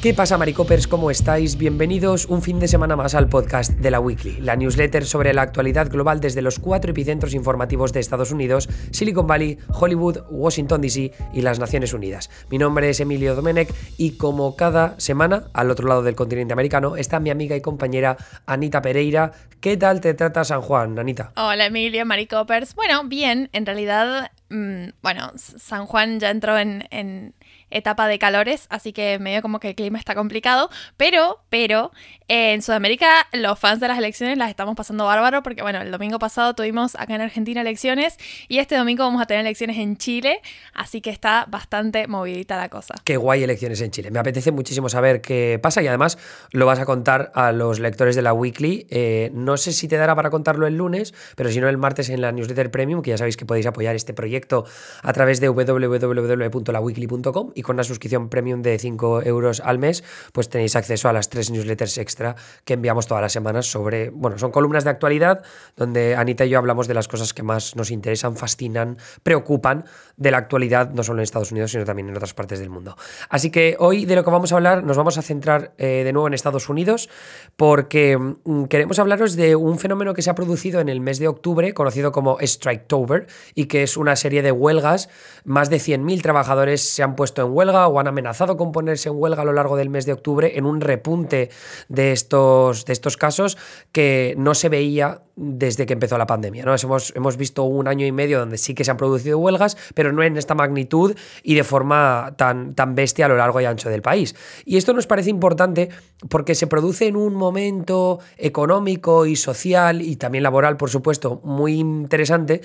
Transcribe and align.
¿Qué 0.00 0.14
pasa, 0.14 0.38
Maricopers? 0.38 0.86
¿Cómo 0.86 1.10
estáis? 1.10 1.58
Bienvenidos 1.58 2.26
un 2.26 2.40
fin 2.40 2.60
de 2.60 2.68
semana 2.68 2.94
más 2.94 3.16
al 3.16 3.28
podcast 3.28 3.72
de 3.72 3.90
la 3.90 3.98
Weekly, 3.98 4.40
la 4.40 4.54
newsletter 4.54 5.04
sobre 5.04 5.34
la 5.34 5.42
actualidad 5.42 5.90
global 5.90 6.20
desde 6.20 6.40
los 6.40 6.60
cuatro 6.60 6.92
epicentros 6.92 7.34
informativos 7.34 7.92
de 7.92 7.98
Estados 7.98 8.30
Unidos, 8.30 8.68
Silicon 8.92 9.26
Valley, 9.26 9.58
Hollywood, 9.68 10.18
Washington 10.30 10.82
DC 10.82 11.10
y 11.34 11.42
las 11.42 11.58
Naciones 11.58 11.92
Unidas. 11.94 12.30
Mi 12.48 12.58
nombre 12.58 12.88
es 12.88 13.00
Emilio 13.00 13.34
Domenech 13.34 13.74
y 13.96 14.12
como 14.12 14.54
cada 14.54 14.94
semana, 15.00 15.48
al 15.52 15.68
otro 15.68 15.88
lado 15.88 16.04
del 16.04 16.14
continente 16.14 16.52
americano, 16.52 16.94
está 16.94 17.18
mi 17.18 17.30
amiga 17.30 17.56
y 17.56 17.60
compañera 17.60 18.16
Anita 18.46 18.80
Pereira. 18.80 19.32
¿Qué 19.60 19.76
tal 19.76 20.00
te 20.00 20.14
trata 20.14 20.44
San 20.44 20.60
Juan, 20.60 20.96
Anita? 20.96 21.32
Hola, 21.34 21.66
Emilio, 21.66 22.06
Maricopers. 22.06 22.76
Bueno, 22.76 23.02
bien, 23.02 23.50
en 23.52 23.66
realidad, 23.66 24.30
mm, 24.48 24.90
bueno, 25.02 25.32
San 25.34 25.86
Juan 25.86 26.20
ya 26.20 26.30
entró 26.30 26.56
en, 26.56 26.86
en 26.92 27.34
etapa 27.70 28.08
de 28.08 28.18
calores, 28.18 28.66
así 28.70 28.92
que 28.92 29.18
medio 29.18 29.42
como 29.42 29.60
que 29.60 29.68
el 29.68 29.74
clima 29.74 29.98
está 29.98 30.14
complicado, 30.14 30.70
pero, 30.96 31.40
pero, 31.50 31.92
en 32.28 32.60
Sudamérica 32.60 33.26
los 33.32 33.58
fans 33.58 33.80
de 33.80 33.88
las 33.88 33.98
elecciones 33.98 34.36
las 34.36 34.50
estamos 34.50 34.76
pasando 34.76 35.06
bárbaro 35.06 35.42
porque, 35.42 35.62
bueno, 35.62 35.80
el 35.80 35.90
domingo 35.90 36.18
pasado 36.18 36.54
tuvimos 36.54 36.94
acá 36.96 37.14
en 37.14 37.22
Argentina 37.22 37.60
elecciones 37.60 38.18
y 38.48 38.58
este 38.58 38.76
domingo 38.76 39.04
vamos 39.04 39.22
a 39.22 39.26
tener 39.26 39.40
elecciones 39.40 39.78
en 39.78 39.96
Chile, 39.96 40.40
así 40.74 41.00
que 41.00 41.10
está 41.10 41.46
bastante 41.48 42.06
movidita 42.06 42.56
la 42.56 42.68
cosa. 42.68 42.94
Qué 43.04 43.16
guay 43.16 43.42
elecciones 43.42 43.80
en 43.80 43.90
Chile. 43.90 44.10
Me 44.10 44.18
apetece 44.18 44.52
muchísimo 44.52 44.88
saber 44.88 45.20
qué 45.20 45.58
pasa 45.62 45.82
y 45.82 45.86
además 45.86 46.18
lo 46.52 46.66
vas 46.66 46.78
a 46.78 46.86
contar 46.86 47.32
a 47.34 47.52
los 47.52 47.80
lectores 47.80 48.16
de 48.16 48.22
la 48.22 48.32
Weekly. 48.32 48.86
Eh, 48.90 49.30
no 49.32 49.56
sé 49.56 49.72
si 49.72 49.88
te 49.88 49.96
dará 49.96 50.14
para 50.14 50.30
contarlo 50.30 50.66
el 50.66 50.76
lunes, 50.76 51.14
pero 51.36 51.50
si 51.50 51.60
no 51.60 51.68
el 51.68 51.78
martes 51.78 52.08
en 52.10 52.20
la 52.20 52.32
newsletter 52.32 52.70
premium, 52.70 53.02
que 53.02 53.10
ya 53.10 53.18
sabéis 53.18 53.36
que 53.36 53.46
podéis 53.46 53.66
apoyar 53.66 53.96
este 53.96 54.14
proyecto 54.14 54.64
a 55.02 55.12
través 55.12 55.40
de 55.40 55.48
www.laweekly.com 55.48 57.52
y 57.58 57.62
con 57.62 57.74
una 57.74 57.82
suscripción 57.82 58.28
premium 58.28 58.62
de 58.62 58.78
5 58.78 59.22
euros 59.22 59.60
al 59.64 59.78
mes, 59.78 60.04
pues 60.32 60.48
tenéis 60.48 60.76
acceso 60.76 61.08
a 61.08 61.12
las 61.12 61.28
tres 61.28 61.50
newsletters 61.50 61.98
extra 61.98 62.36
que 62.64 62.74
enviamos 62.74 63.08
todas 63.08 63.20
las 63.20 63.32
semanas 63.32 63.66
sobre, 63.66 64.10
bueno, 64.10 64.38
son 64.38 64.52
columnas 64.52 64.84
de 64.84 64.90
actualidad 64.90 65.42
donde 65.76 66.14
Anita 66.14 66.44
y 66.44 66.50
yo 66.50 66.58
hablamos 66.58 66.86
de 66.86 66.94
las 66.94 67.08
cosas 67.08 67.34
que 67.34 67.42
más 67.42 67.74
nos 67.74 67.90
interesan, 67.90 68.36
fascinan, 68.36 68.96
preocupan 69.24 69.86
de 70.18 70.30
la 70.30 70.38
actualidad, 70.38 70.90
no 70.90 71.02
solo 71.02 71.20
en 71.20 71.22
Estados 71.22 71.52
Unidos, 71.52 71.70
sino 71.70 71.84
también 71.84 72.08
en 72.08 72.16
otras 72.16 72.34
partes 72.34 72.58
del 72.58 72.70
mundo. 72.70 72.96
Así 73.30 73.50
que 73.50 73.76
hoy 73.78 74.04
de 74.04 74.16
lo 74.16 74.24
que 74.24 74.30
vamos 74.30 74.52
a 74.52 74.56
hablar 74.56 74.84
nos 74.84 74.96
vamos 74.96 75.16
a 75.16 75.22
centrar 75.22 75.72
eh, 75.78 76.02
de 76.04 76.12
nuevo 76.12 76.26
en 76.26 76.34
Estados 76.34 76.68
Unidos 76.68 77.08
porque 77.56 78.18
mm, 78.18 78.64
queremos 78.64 78.98
hablaros 78.98 79.36
de 79.36 79.56
un 79.56 79.78
fenómeno 79.78 80.14
que 80.14 80.22
se 80.22 80.30
ha 80.30 80.34
producido 80.34 80.80
en 80.80 80.88
el 80.88 81.00
mes 81.00 81.18
de 81.18 81.28
octubre, 81.28 81.72
conocido 81.72 82.12
como 82.12 82.36
Striketober, 82.40 83.26
y 83.54 83.66
que 83.66 83.84
es 83.84 83.96
una 83.96 84.16
serie 84.16 84.42
de 84.42 84.52
huelgas. 84.52 85.08
Más 85.44 85.70
de 85.70 85.76
100.000 85.76 86.20
trabajadores 86.20 86.82
se 86.82 87.02
han 87.02 87.14
puesto 87.14 87.42
en 87.46 87.52
huelga 87.52 87.86
o 87.86 88.00
han 88.00 88.08
amenazado 88.08 88.56
con 88.56 88.72
ponerse 88.72 89.08
en 89.08 89.16
huelga 89.16 89.42
a 89.42 89.44
lo 89.44 89.52
largo 89.52 89.76
del 89.76 89.88
mes 89.88 90.04
de 90.04 90.12
octubre 90.12 90.58
en 90.58 90.66
un 90.66 90.80
repunte 90.80 91.50
de 91.88 92.12
estos, 92.12 92.84
de 92.84 92.92
estos 92.92 93.16
casos 93.16 93.56
que 93.92 94.34
no 94.36 94.54
se 94.54 94.68
veía 94.68 95.22
desde 95.38 95.86
que 95.86 95.92
empezó 95.92 96.18
la 96.18 96.26
pandemia. 96.26 96.64
¿no? 96.64 96.74
Hemos, 96.74 97.12
hemos 97.14 97.36
visto 97.36 97.62
un 97.62 97.86
año 97.86 98.04
y 98.04 98.12
medio 98.12 98.40
donde 98.40 98.58
sí 98.58 98.74
que 98.74 98.84
se 98.84 98.90
han 98.90 98.96
producido 98.96 99.38
huelgas, 99.38 99.76
pero 99.94 100.12
no 100.12 100.22
en 100.22 100.36
esta 100.36 100.54
magnitud 100.54 101.14
y 101.42 101.54
de 101.54 101.64
forma 101.64 102.34
tan, 102.36 102.74
tan 102.74 102.94
bestia 102.94 103.26
a 103.26 103.28
lo 103.28 103.36
largo 103.36 103.60
y 103.60 103.64
ancho 103.64 103.88
del 103.88 104.02
país. 104.02 104.34
Y 104.64 104.76
esto 104.76 104.92
nos 104.92 105.06
parece 105.06 105.30
importante 105.30 105.90
porque 106.28 106.54
se 106.54 106.66
produce 106.66 107.06
en 107.06 107.16
un 107.16 107.34
momento 107.34 108.18
económico 108.36 109.26
y 109.26 109.36
social 109.36 110.02
y 110.02 110.16
también 110.16 110.42
laboral, 110.42 110.76
por 110.76 110.90
supuesto, 110.90 111.40
muy 111.44 111.74
interesante. 111.74 112.60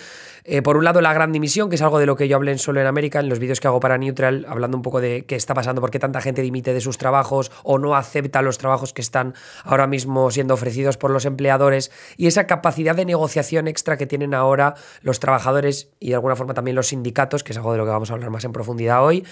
Eh, 0.45 0.61
por 0.61 0.75
un 0.75 0.83
lado, 0.83 0.99
la 1.01 1.13
gran 1.13 1.31
dimisión, 1.31 1.69
que 1.69 1.75
es 1.75 1.81
algo 1.81 1.99
de 1.99 2.05
lo 2.05 2.15
que 2.15 2.27
yo 2.27 2.35
hablé 2.35 2.51
en 2.51 2.59
Solo 2.59 2.81
en 2.81 2.87
América, 2.87 3.19
en 3.19 3.29
los 3.29 3.39
vídeos 3.39 3.59
que 3.59 3.67
hago 3.67 3.79
para 3.79 3.97
Neutral, 3.97 4.45
hablando 4.49 4.75
un 4.75 4.83
poco 4.83 4.99
de 4.99 5.25
qué 5.25 5.35
está 5.35 5.53
pasando, 5.53 5.79
por 5.79 5.91
qué 5.91 5.99
tanta 5.99 6.19
gente 6.21 6.41
dimite 6.41 6.73
de 6.73 6.81
sus 6.81 6.97
trabajos 6.97 7.51
o 7.63 7.77
no 7.77 7.95
acepta 7.95 8.41
los 8.41 8.57
trabajos 8.57 8.93
que 8.93 9.01
están 9.01 9.35
ahora 9.63 9.87
mismo 9.87 10.31
siendo 10.31 10.55
ofrecidos 10.55 10.97
por 10.97 11.11
los 11.11 11.25
empleadores 11.25 11.91
y 12.17 12.27
esa 12.27 12.47
de 12.95 13.05
negociación 13.05 13.67
extra 13.67 13.97
que 13.97 14.07
tienen 14.07 14.33
ahora 14.33 14.75
los 15.01 15.19
trabajadores 15.19 15.91
y 15.99 16.09
de 16.09 16.15
alguna 16.15 16.35
forma 16.35 16.53
también 16.53 16.75
los 16.75 16.87
sindicatos, 16.87 17.43
que 17.43 17.51
es 17.51 17.57
algo 17.57 17.71
de 17.71 17.77
lo 17.77 17.85
que 17.85 17.91
vamos 17.91 18.09
a 18.09 18.13
hablar 18.13 18.29
más 18.29 18.43
en 18.45 18.53
profundidad 18.53 19.03
hoy, 19.03 19.25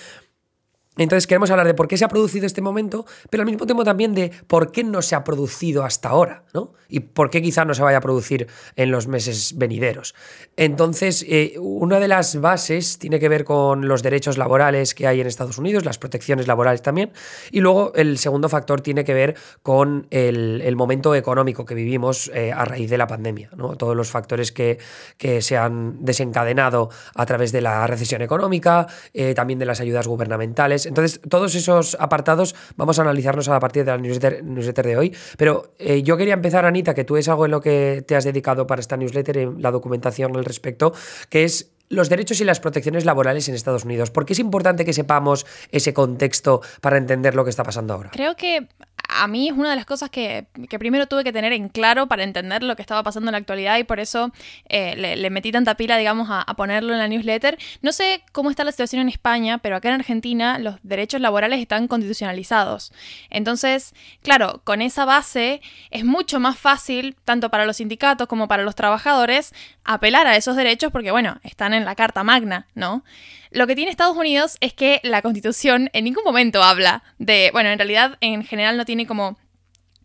entonces 0.98 1.26
queremos 1.26 1.50
hablar 1.50 1.68
de 1.68 1.74
por 1.74 1.88
qué 1.88 1.98
se 1.98 2.04
ha 2.04 2.10
producido 2.10 2.46
este 2.46 2.62
momento, 2.62 3.06
pero 3.30 3.44
al 3.44 3.50
mismo 3.50 3.66
tiempo 3.66 3.86
también 3.86 4.14
de 4.14 4.30
por 4.48 4.74
qué 4.74 4.84
no 4.84 5.02
se 5.02 5.16
ha 5.16 5.24
producido 5.24 5.86
hasta 5.86 6.10
ahora, 6.10 6.44
¿no? 6.54 6.74
Y 6.90 7.00
por 7.00 7.30
qué 7.30 7.42
quizá 7.42 7.64
no 7.64 7.74
se 7.74 7.82
vaya 7.82 8.00
a 8.00 8.02
producir 8.02 8.48
en 8.76 8.92
los 8.92 9.08
meses 9.08 9.58
venideros. 9.58 10.14
Entonces, 10.58 11.26
eh, 11.30 11.54
una 11.60 12.02
de 12.02 12.10
las 12.10 12.42
bases 12.42 13.00
tiene 13.00 13.22
que 13.22 13.30
ver 13.30 13.46
con 13.46 13.88
los 13.88 14.04
derechos 14.04 14.38
laborales 14.38 14.94
que 14.94 15.08
hay 15.08 15.22
en 15.22 15.28
Estados 15.28 15.58
Unidos, 15.58 15.86
las 15.86 15.98
protecciones 15.98 16.48
laborales 16.48 16.82
también, 16.82 17.14
y 17.52 17.62
luego 17.62 17.94
el 17.96 18.18
segundo 18.18 18.50
factor 18.50 18.82
tiene 18.82 19.06
que 19.06 19.14
ver 19.14 19.36
con 19.64 20.08
el, 20.10 20.76
momento 20.76 21.16
económico 21.16 21.64
que 21.64 21.76
vivimos 21.76 22.32
eh, 22.34 22.52
a 22.52 22.66
raíz 22.66 22.90
de 22.90 22.98
la 22.98 23.08
pandemia, 23.08 23.50
¿no? 23.56 23.76
Todos 23.78 23.96
los 23.96 24.10
factores 24.10 24.52
que, 24.52 24.80
que, 25.18 25.42
se 25.42 25.58
han 25.58 26.04
desencadenado 26.04 26.90
a 27.14 27.26
través 27.26 27.52
de 27.52 27.62
la 27.62 27.86
recesión 27.88 28.22
económica, 28.22 28.88
eh, 29.14 29.34
también 29.34 29.60
de 29.60 29.66
las 29.66 29.80
ayudas 29.80 30.08
gubernamentales, 30.08 30.81
entonces, 30.86 31.20
todos 31.30 31.56
esos 31.56 31.98
apartados 32.00 32.56
vamos 32.76 33.00
a 33.00 33.04
analizarlos 33.04 33.48
a 33.50 33.60
partir 33.60 33.86
de 33.86 33.92
la 33.92 33.98
newsletter, 33.98 34.86
de 34.86 34.98
hoy. 34.98 35.16
Pero 35.38 35.74
eh, 35.80 36.04
yo 36.04 36.18
quería 36.18 36.34
empezar, 36.34 36.66
Anita, 36.66 36.94
que 36.94 37.04
tú 37.04 37.18
es 37.18 37.28
algo 37.30 37.46
en 37.46 37.52
lo 37.52 37.62
que 37.62 38.04
te 38.08 38.16
has 38.16 38.24
dedicado 38.24 38.68
para 38.68 38.82
esta 38.82 38.98
newsletter, 38.98 39.38
en 39.38 39.62
la 39.62 39.72
documentación 39.72 40.36
al 40.36 40.46
respecto, 40.46 40.94
que 41.30 41.44
es 41.44 41.72
los 41.92 42.10
derechos 42.10 42.40
y 42.42 42.46
las 42.46 42.60
protecciones 42.60 43.06
laborales 43.06 43.48
en 43.50 43.56
Estados 43.56 43.84
Unidos. 43.84 44.12
¿Por 44.12 44.26
qué 44.26 44.34
es 44.34 44.40
importante 44.40 44.86
que 44.86 44.94
sepamos 44.94 45.46
ese 45.72 45.94
contexto 45.94 46.62
para 46.80 46.98
entender 46.98 47.36
lo 47.36 47.44
que 47.44 47.50
está 47.50 47.64
pasando 47.64 47.94
ahora? 47.94 48.10
Creo 48.12 48.36
que 48.36 48.68
a 49.12 49.28
mí 49.28 49.50
es 49.50 49.54
una 49.54 49.70
de 49.70 49.76
las 49.76 49.86
cosas 49.86 50.10
que, 50.10 50.48
primero 50.80 51.08
tuve 51.08 51.24
que 51.24 51.34
tener 51.34 51.54
en 51.54 51.70
claro 51.70 52.08
para 52.08 52.24
entender 52.24 52.64
lo 52.64 52.76
que 52.76 52.82
estaba 52.82 53.04
pasando 53.04 53.30
en 53.30 53.34
la 53.34 53.38
actualidad 53.38 53.78
y 53.78 53.84
por 53.84 54.00
eso 54.00 54.32
eh, 54.70 54.96
le, 54.96 55.30
metí 55.30 55.52
tanta 55.52 55.76
pila, 55.76 55.98
digamos, 55.98 56.28
a, 56.32 56.46
ponerlo 56.56 56.94
en 56.94 57.00
la 57.00 57.08
newsletter. 57.08 57.58
No 57.82 57.92
sé 57.92 58.24
cómo 58.32 58.50
está 58.50 58.64
la 58.64 58.72
situación 58.72 59.02
en 59.02 59.10
España, 59.10 59.58
pero 59.58 59.76
acá 59.76 59.90
en 59.90 59.96
Argentina 59.96 60.60
los 60.60 60.76
derechos 60.84 61.22
laborales 61.22 61.60
están 61.60 61.88
constitucionalizados. 61.88 62.94
Entonces, 63.30 63.94
claro, 64.24 64.62
con 64.64 64.82
esa 64.82 65.06
base 65.06 65.62
es 65.90 66.06
mucho 66.06 66.40
más 66.40 66.58
fácil, 66.58 67.16
tanto 67.26 67.50
para 67.50 67.66
los 67.66 67.78
sindicatos 67.78 68.28
como 68.28 68.48
para 68.48 68.64
los 68.64 68.76
trabajadores, 68.76 69.54
apelar 69.84 70.28
a 70.28 70.36
esos 70.36 70.56
derechos 70.56 70.92
porque, 70.92 71.12
bueno, 71.12 71.40
están 71.44 71.74
en 71.74 71.86
la 71.86 71.96
Carta 71.96 72.24
Magna, 72.24 72.68
¿no? 72.76 73.04
Lo 73.52 73.68
que 73.68 73.76
tiene 73.76 73.92
Estados 73.92 74.16
Unidos 74.16 74.58
es 74.62 74.74
que 74.74 75.02
la 75.04 75.22
Constitución 75.22 75.90
en 75.94 76.06
ningún 76.06 76.24
momento 76.24 76.64
habla 76.64 77.04
de, 77.18 77.50
bueno, 77.52 77.70
en 77.70 77.80
realidad 77.80 78.18
en 78.22 78.44
general 78.44 78.78
no 78.78 78.86
tiene 78.86 79.06
como 79.06 79.38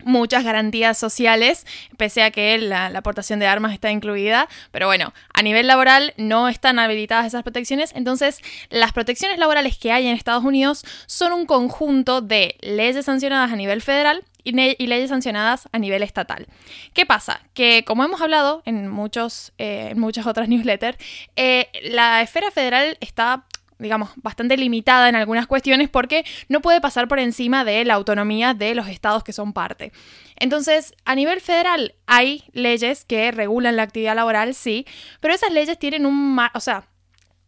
muchas 0.04 0.44
garantías 0.44 0.96
sociales, 0.96 1.66
pese 1.96 2.22
a 2.22 2.30
que 2.30 2.58
la, 2.58 2.86
aportación 2.86 3.40
de 3.40 3.46
armas 3.46 3.72
está 3.72 3.90
incluida, 3.90 4.48
pero 4.70 4.86
bueno, 4.86 5.12
a 5.34 5.42
nivel 5.42 5.66
laboral 5.66 6.14
no 6.16 6.48
están 6.48 6.78
habilitadas 6.78 7.26
esas 7.26 7.42
protecciones, 7.42 7.92
entonces 7.94 8.40
las 8.70 8.92
protecciones 8.92 9.38
laborales 9.38 9.76
que 9.78 9.92
hay 9.92 10.06
en 10.06 10.14
Estados 10.14 10.44
Unidos 10.44 10.84
son 11.06 11.32
un 11.32 11.46
conjunto 11.46 12.20
de 12.20 12.56
leyes 12.60 13.04
sancionadas 13.04 13.52
a 13.52 13.56
nivel 13.56 13.82
federal 13.82 14.24
y, 14.46 14.86
leyes 14.86 15.10
sancionadas 15.10 15.68
a 15.72 15.78
nivel 15.78 16.02
estatal. 16.02 16.46
¿Qué 16.94 17.04
pasa? 17.04 17.40
Que 17.52 17.84
como 17.84 18.04
hemos 18.04 18.20
hablado 18.20 18.62
en, 18.64 18.88
muchos, 18.88 19.52
eh, 19.58 19.88
en 19.90 19.98
muchas 19.98 20.26
otras 20.26 20.48
newsletters, 20.50 20.96
eh, 21.34 21.68
la 21.82 22.22
esfera 22.22 22.50
federal 22.50 22.96
está 23.00 23.44
digamos, 23.78 24.08
bastante 24.16 24.56
limitada 24.56 25.06
en 25.08 25.16
algunas 25.16 25.46
cuestiones 25.46 25.90
porque 25.90 26.24
no 26.48 26.62
puede 26.62 26.80
pasar 26.80 27.08
por 27.08 27.18
encima 27.18 27.62
de 27.62 27.84
la 27.84 27.92
autonomía 27.92 28.54
de 28.54 28.74
los 28.74 28.88
estados 28.88 29.22
que 29.22 29.34
son 29.34 29.52
parte. 29.52 29.92
Entonces, 30.36 30.94
a 31.04 31.14
nivel 31.14 31.42
federal 31.42 31.94
hay 32.06 32.44
leyes 32.52 33.04
que 33.04 33.30
regulan 33.32 33.76
la 33.76 33.82
actividad 33.82 34.16
laboral, 34.16 34.54
sí, 34.54 34.86
pero 35.20 35.34
esas 35.34 35.52
leyes 35.52 35.78
tienen 35.78 36.06
un, 36.06 36.38
o 36.54 36.60
sea, 36.60 36.88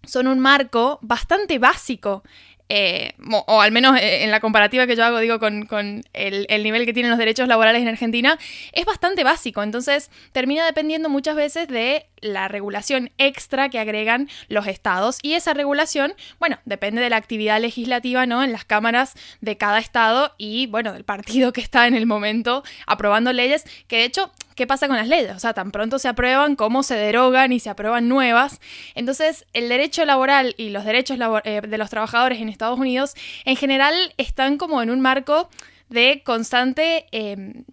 son 0.05 0.27
un 0.27 0.39
marco 0.39 0.99
bastante 1.01 1.59
básico 1.59 2.23
eh, 2.69 3.15
o, 3.47 3.61
al 3.63 3.73
menos 3.73 3.99
eh, 3.99 4.25
en 4.25 4.31
la 4.31 4.41
comparativa 4.41 4.87
que 4.87 4.95
yo 4.95 5.05
hago, 5.05 5.19
digo, 5.21 5.39
con, 5.39 5.67
el, 6.13 6.47
el, 6.49 6.63
nivel 6.63 6.85
que 6.85 6.93
tienen 6.93 7.11
los 7.11 7.19
derechos 7.19 7.49
laborales 7.49 7.81
en 7.83 7.89
Argentina, 7.89 8.39
es 8.73 8.85
bastante 8.85 9.25
básico. 9.25 9.63
Entonces, 9.63 10.11
termina 10.33 10.67
dependiendo 10.67 11.09
muchas 11.09 11.35
veces 11.35 11.69
de 11.69 12.07
la 12.21 12.49
regulación 12.49 13.11
extra 13.17 13.69
que 13.69 13.79
agregan 13.79 14.29
los 14.49 14.67
estados. 14.67 15.19
Y 15.23 15.35
esa 15.35 15.55
regulación, 15.55 16.15
bueno, 16.39 16.59
depende 16.65 17.01
de 17.01 17.11
la 17.11 17.17
actividad 17.17 17.61
legislativa, 17.61 18.27
¿no? 18.27 18.43
En 18.45 18.53
las 18.53 18.65
cámaras 18.65 19.15
de 19.41 19.57
cada 19.57 19.79
estado 19.79 20.35
y, 20.37 20.67
bueno, 20.67 20.93
del 20.93 21.05
partido 21.05 21.53
que 21.53 21.61
está 21.61 21.87
en 21.87 21.95
el 21.95 22.07
momento 22.07 22.63
aprobando 22.87 23.33
leyes, 23.33 23.65
que 23.87 23.97
de 23.97 24.05
hecho 24.05 24.33
¿qué 24.59 24.67
pasa 24.67 24.89
con 24.89 24.97
las 24.97 25.07
leyes? 25.07 25.37
O 25.37 25.39
sea, 25.39 25.55
tan 25.55 25.71
pronto 25.71 26.01
se 26.01 26.09
aprueban 26.09 26.57
como 26.57 26.83
se 26.83 26.97
derogan 26.97 27.53
y 27.53 27.61
se 27.61 27.71
aprueban 27.71 28.09
nuevas. 28.09 28.61
Entonces, 28.97 29.47
el 29.53 29.69
derecho 29.69 30.05
laboral 30.05 30.57
y 30.59 30.71
los 30.71 30.85
derechos 30.85 31.17
eh, 31.45 31.61
de 31.61 31.79
los 31.79 31.91
trabajadores 31.91 32.41
en 32.41 32.49
Estados 32.59 32.79
Unidos 32.79 33.15
en 33.45 33.57
general 33.57 33.95
están 34.17 34.59
como 34.59 34.83
en 34.83 34.91
un 34.91 35.01
marco 35.01 35.49
de 35.89 36.23
constante... 36.25 37.07
Em, 37.13 37.65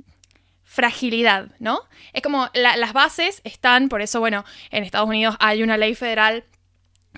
fragilidad, 0.63 1.51
¿no? 1.59 1.79
Es 2.11 2.21
como 2.21 2.49
las 2.53 2.91
bases 2.91 3.39
están, 3.45 3.87
por 3.87 4.01
eso, 4.01 4.19
bueno, 4.19 4.43
en 4.71 4.83
Estados 4.83 5.07
Unidos 5.07 5.37
hay 5.39 5.63
una 5.63 5.77
ley 5.77 5.95
federal 5.95 6.43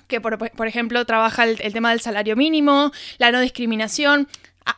que, 0.06 0.20
por, 0.20 0.68
ejemplo, 0.68 1.04
trabaja 1.06 1.42
el 1.42 1.72
tema 1.72 1.90
del 1.90 2.00
salario 2.00 2.36
mínimo, 2.36 2.92
la 3.18 3.32
no 3.32 3.40
discriminación, 3.40 4.28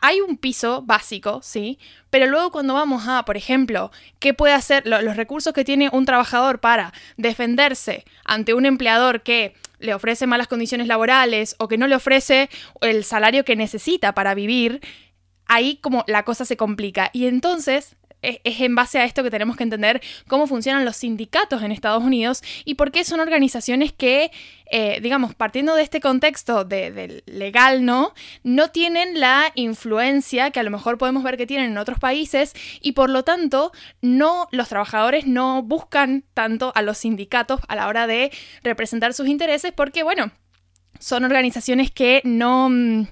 hay 0.00 0.20
un 0.20 0.36
piso 0.36 0.82
básico, 0.82 1.40
¿sí? 1.42 1.78
Pero 2.10 2.26
luego 2.26 2.50
cuando 2.50 2.74
vamos 2.74 3.04
a, 3.08 3.24
por 3.24 3.36
ejemplo, 3.36 3.90
qué 4.18 4.34
puede 4.34 4.54
hacer 4.54 4.86
los 4.86 5.16
recursos 5.16 5.52
que 5.52 5.64
tiene 5.64 5.88
un 5.92 6.04
trabajador 6.04 6.60
para 6.60 6.92
defenderse 7.16 8.04
ante 8.24 8.54
un 8.54 8.66
empleador 8.66 9.22
que 9.22 9.54
le 9.80 9.94
ofrece 9.94 10.26
malas 10.26 10.48
condiciones 10.48 10.86
laborales 10.86 11.56
o 11.58 11.68
que 11.68 11.78
no 11.78 11.86
le 11.86 11.96
ofrece 11.96 12.48
el 12.80 13.04
salario 13.04 13.44
que 13.44 13.56
necesita 13.56 14.14
para 14.14 14.34
vivir, 14.34 14.80
ahí 15.46 15.76
como 15.76 16.04
la 16.06 16.24
cosa 16.24 16.44
se 16.44 16.56
complica. 16.56 17.10
Y 17.12 17.26
entonces 17.26 17.96
es, 18.22 18.38
en 18.44 18.74
base 18.74 18.98
a 18.98 19.04
esto 19.04 19.22
que 19.22 19.30
tenemos 19.30 19.56
que 19.56 19.64
entender 19.64 20.00
cómo 20.26 20.46
funcionan 20.46 20.84
los 20.84 20.96
sindicatos 20.96 21.62
en 21.62 21.72
Estados 21.72 22.02
Unidos 22.02 22.42
y 22.64 22.74
por 22.74 22.92
qué 22.92 23.04
son 23.04 23.20
organizaciones 23.20 23.92
que, 23.92 24.30
eh, 24.70 25.00
digamos, 25.02 25.34
partiendo 25.34 25.74
de 25.74 25.82
este 25.82 26.00
contexto 26.00 26.64
de, 26.64 27.22
legal, 27.26 27.84
¿no? 27.84 28.14
No 28.42 28.70
tienen 28.70 29.20
la 29.20 29.52
influencia 29.54 30.50
que 30.50 30.60
a 30.60 30.62
lo 30.62 30.70
mejor 30.70 30.98
podemos 30.98 31.22
ver 31.22 31.36
que 31.36 31.46
tienen 31.46 31.72
en 31.72 31.78
otros 31.78 31.98
países 31.98 32.54
y 32.80 32.92
por 32.92 33.10
lo 33.10 33.24
tanto 33.24 33.72
no, 34.00 34.48
los 34.50 34.68
trabajadores 34.68 35.26
no 35.26 35.62
buscan 35.62 36.24
tanto 36.34 36.72
a 36.74 36.82
los 36.82 36.98
sindicatos 36.98 37.60
a 37.68 37.76
la 37.76 37.88
hora 37.88 38.06
de 38.06 38.30
representar 38.62 39.14
sus 39.14 39.28
intereses 39.28 39.72
porque, 39.72 40.02
bueno, 40.02 40.30
son 41.00 41.24
organizaciones 41.24 41.90
que 41.90 42.20
no, 42.24 42.68
mm, 42.70 43.06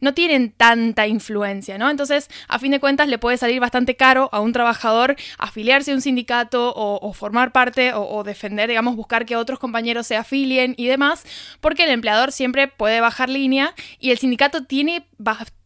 no, 0.00 0.14
tienen 0.14 0.50
tanta 0.50 1.06
influencia, 1.06 1.78
¿no? 1.78 1.88
Entonces, 1.88 2.28
a 2.48 2.58
fin 2.58 2.72
de 2.72 2.80
cuentas, 2.80 3.08
le 3.08 3.18
puede 3.18 3.36
salir 3.36 3.60
bastante 3.60 3.96
caro 3.96 4.28
a 4.32 4.40
un 4.40 4.52
trabajador 4.52 5.14
afiliarse 5.38 5.92
a 5.92 5.94
un 5.94 6.00
sindicato 6.00 6.72
o, 6.74 7.12
formar 7.12 7.52
parte 7.52 7.92
o, 7.94 8.24
defender, 8.24 8.68
digamos, 8.68 8.96
buscar 8.96 9.24
que 9.24 9.36
otros 9.36 9.58
compañeros 9.58 10.06
se 10.06 10.16
afilien 10.16 10.74
y 10.76 10.86
demás, 10.86 11.24
porque 11.60 11.84
el 11.84 11.90
empleador 11.90 12.32
siempre 12.32 12.66
puede 12.66 13.00
bajar 13.00 13.28
línea 13.28 13.74
y 14.00 14.10
el 14.10 14.18
sindicato 14.18 14.64
tiene, 14.64 15.06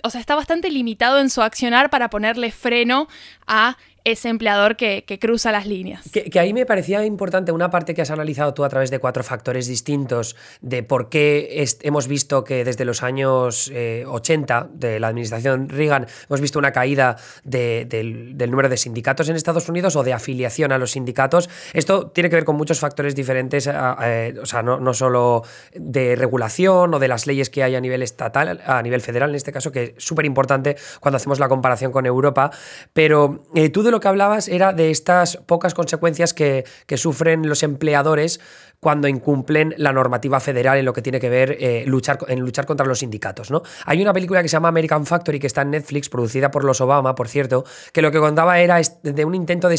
o 0.02 0.10
sea, 0.10 0.20
está 0.20 0.34
bastante 0.34 0.70
limitado 0.70 1.20
en 1.20 1.30
su 1.30 1.42
accionar 1.42 1.90
para 1.90 2.10
ponerle 2.10 2.50
freno 2.52 3.08
a 3.46 3.76
ese 4.04 4.28
empleador 4.28 4.76
que, 4.76 5.04
cruza 5.20 5.52
las 5.52 5.66
líneas. 5.66 6.08
Que, 6.10 6.38
ahí 6.38 6.52
me 6.52 6.66
parecía 6.66 7.04
importante 7.04 7.52
una 7.52 7.70
parte 7.70 7.94
que 7.94 8.02
has 8.02 8.10
analizado 8.10 8.54
tú 8.54 8.64
a 8.64 8.68
través 8.68 8.90
de 8.90 8.98
cuatro 8.98 9.22
factores 9.22 9.66
distintos 9.66 10.36
de 10.60 10.82
por 10.82 11.08
qué 11.08 11.64
hemos 11.82 12.08
visto 12.08 12.44
que 12.44 12.64
desde 12.64 12.84
los 12.84 13.02
años 13.02 13.70
80 13.70 14.58
eh, 14.58 14.74
de 14.74 15.00
la 15.00 15.08
administración 15.08 15.68
Reagan 15.68 16.06
hemos 16.28 16.40
visto 16.40 16.58
una 16.58 16.72
caída 16.72 17.16
del, 17.44 18.36
número 18.48 18.68
de 18.68 18.76
sindicatos 18.76 19.28
en 19.28 19.36
Estados 19.36 19.68
Unidos 19.68 19.96
o 19.96 20.02
de 20.02 20.12
afiliación 20.12 20.72
a 20.72 20.78
los 20.78 20.92
sindicatos. 20.92 21.50
Esto 21.72 22.08
tiene 22.08 22.30
que 22.30 22.36
ver 22.36 22.44
con 22.44 22.56
muchos 22.56 22.80
factores 22.80 23.14
diferentes, 23.14 23.68
eh, 23.68 24.34
o 24.40 24.46
sea, 24.46 24.62
no, 24.62 24.78
no 24.78 24.94
solo 24.94 25.42
de 25.74 26.16
regulación 26.16 26.94
o 26.94 26.98
de 26.98 27.08
las 27.08 27.26
leyes 27.26 27.50
que 27.50 27.62
hay 27.62 27.74
a 27.74 27.80
nivel 27.80 28.02
estatal, 28.02 28.60
a 28.64 28.82
nivel 28.82 29.00
federal 29.00 29.30
en 29.30 29.36
este 29.36 29.52
caso, 29.52 29.72
que 29.72 29.94
es 29.96 30.04
súper 30.04 30.24
importante 30.24 30.76
cuando 31.00 31.16
hacemos 31.16 31.38
la 31.38 31.48
comparación 31.48 31.92
con 31.92 32.06
Europa, 32.06 32.50
pero 32.92 33.44
eh, 33.54 33.68
tú 33.70 33.82
de 33.82 33.90
lo 33.90 33.97
que 34.00 34.08
hablabas 34.08 34.48
era 34.48 34.72
de 34.72 34.90
estas 34.90 35.36
pocas 35.46 35.74
consecuencias 35.74 36.34
que, 36.34 36.64
sufren 36.96 37.48
los 37.48 37.62
empleadores 37.62 38.40
cuando 38.80 39.08
incumplen 39.08 39.74
la 39.76 39.92
normativa 39.92 40.40
federal 40.40 40.78
en 40.78 40.84
lo 40.84 40.92
que 40.92 41.02
tiene 41.02 41.18
que 41.20 41.28
ver 41.28 41.56
eh, 41.60 41.84
luchar, 41.86 42.18
en 42.28 42.40
luchar 42.40 42.66
contra 42.66 42.86
los 42.86 43.00
sindicatos. 43.00 43.50
¿no? 43.50 43.62
Hay 43.86 44.00
una 44.00 44.12
película 44.12 44.42
que 44.42 44.48
se 44.48 44.52
llama 44.52 44.68
American 44.68 45.04
Factory, 45.06 45.38
que 45.38 45.46
está 45.46 45.62
en 45.62 45.70
Netflix, 45.70 46.08
producida 46.08 46.50
por 46.50 46.64
los 46.64 46.80
Obama, 46.80 47.14
por 47.14 47.28
cierto, 47.28 47.64
que 47.92 48.02
lo 48.02 48.10
que 48.12 48.18
contaba 48.18 48.60
era 48.60 48.80
de 49.02 49.24
un 49.24 49.34
intento 49.34 49.68
de, 49.68 49.76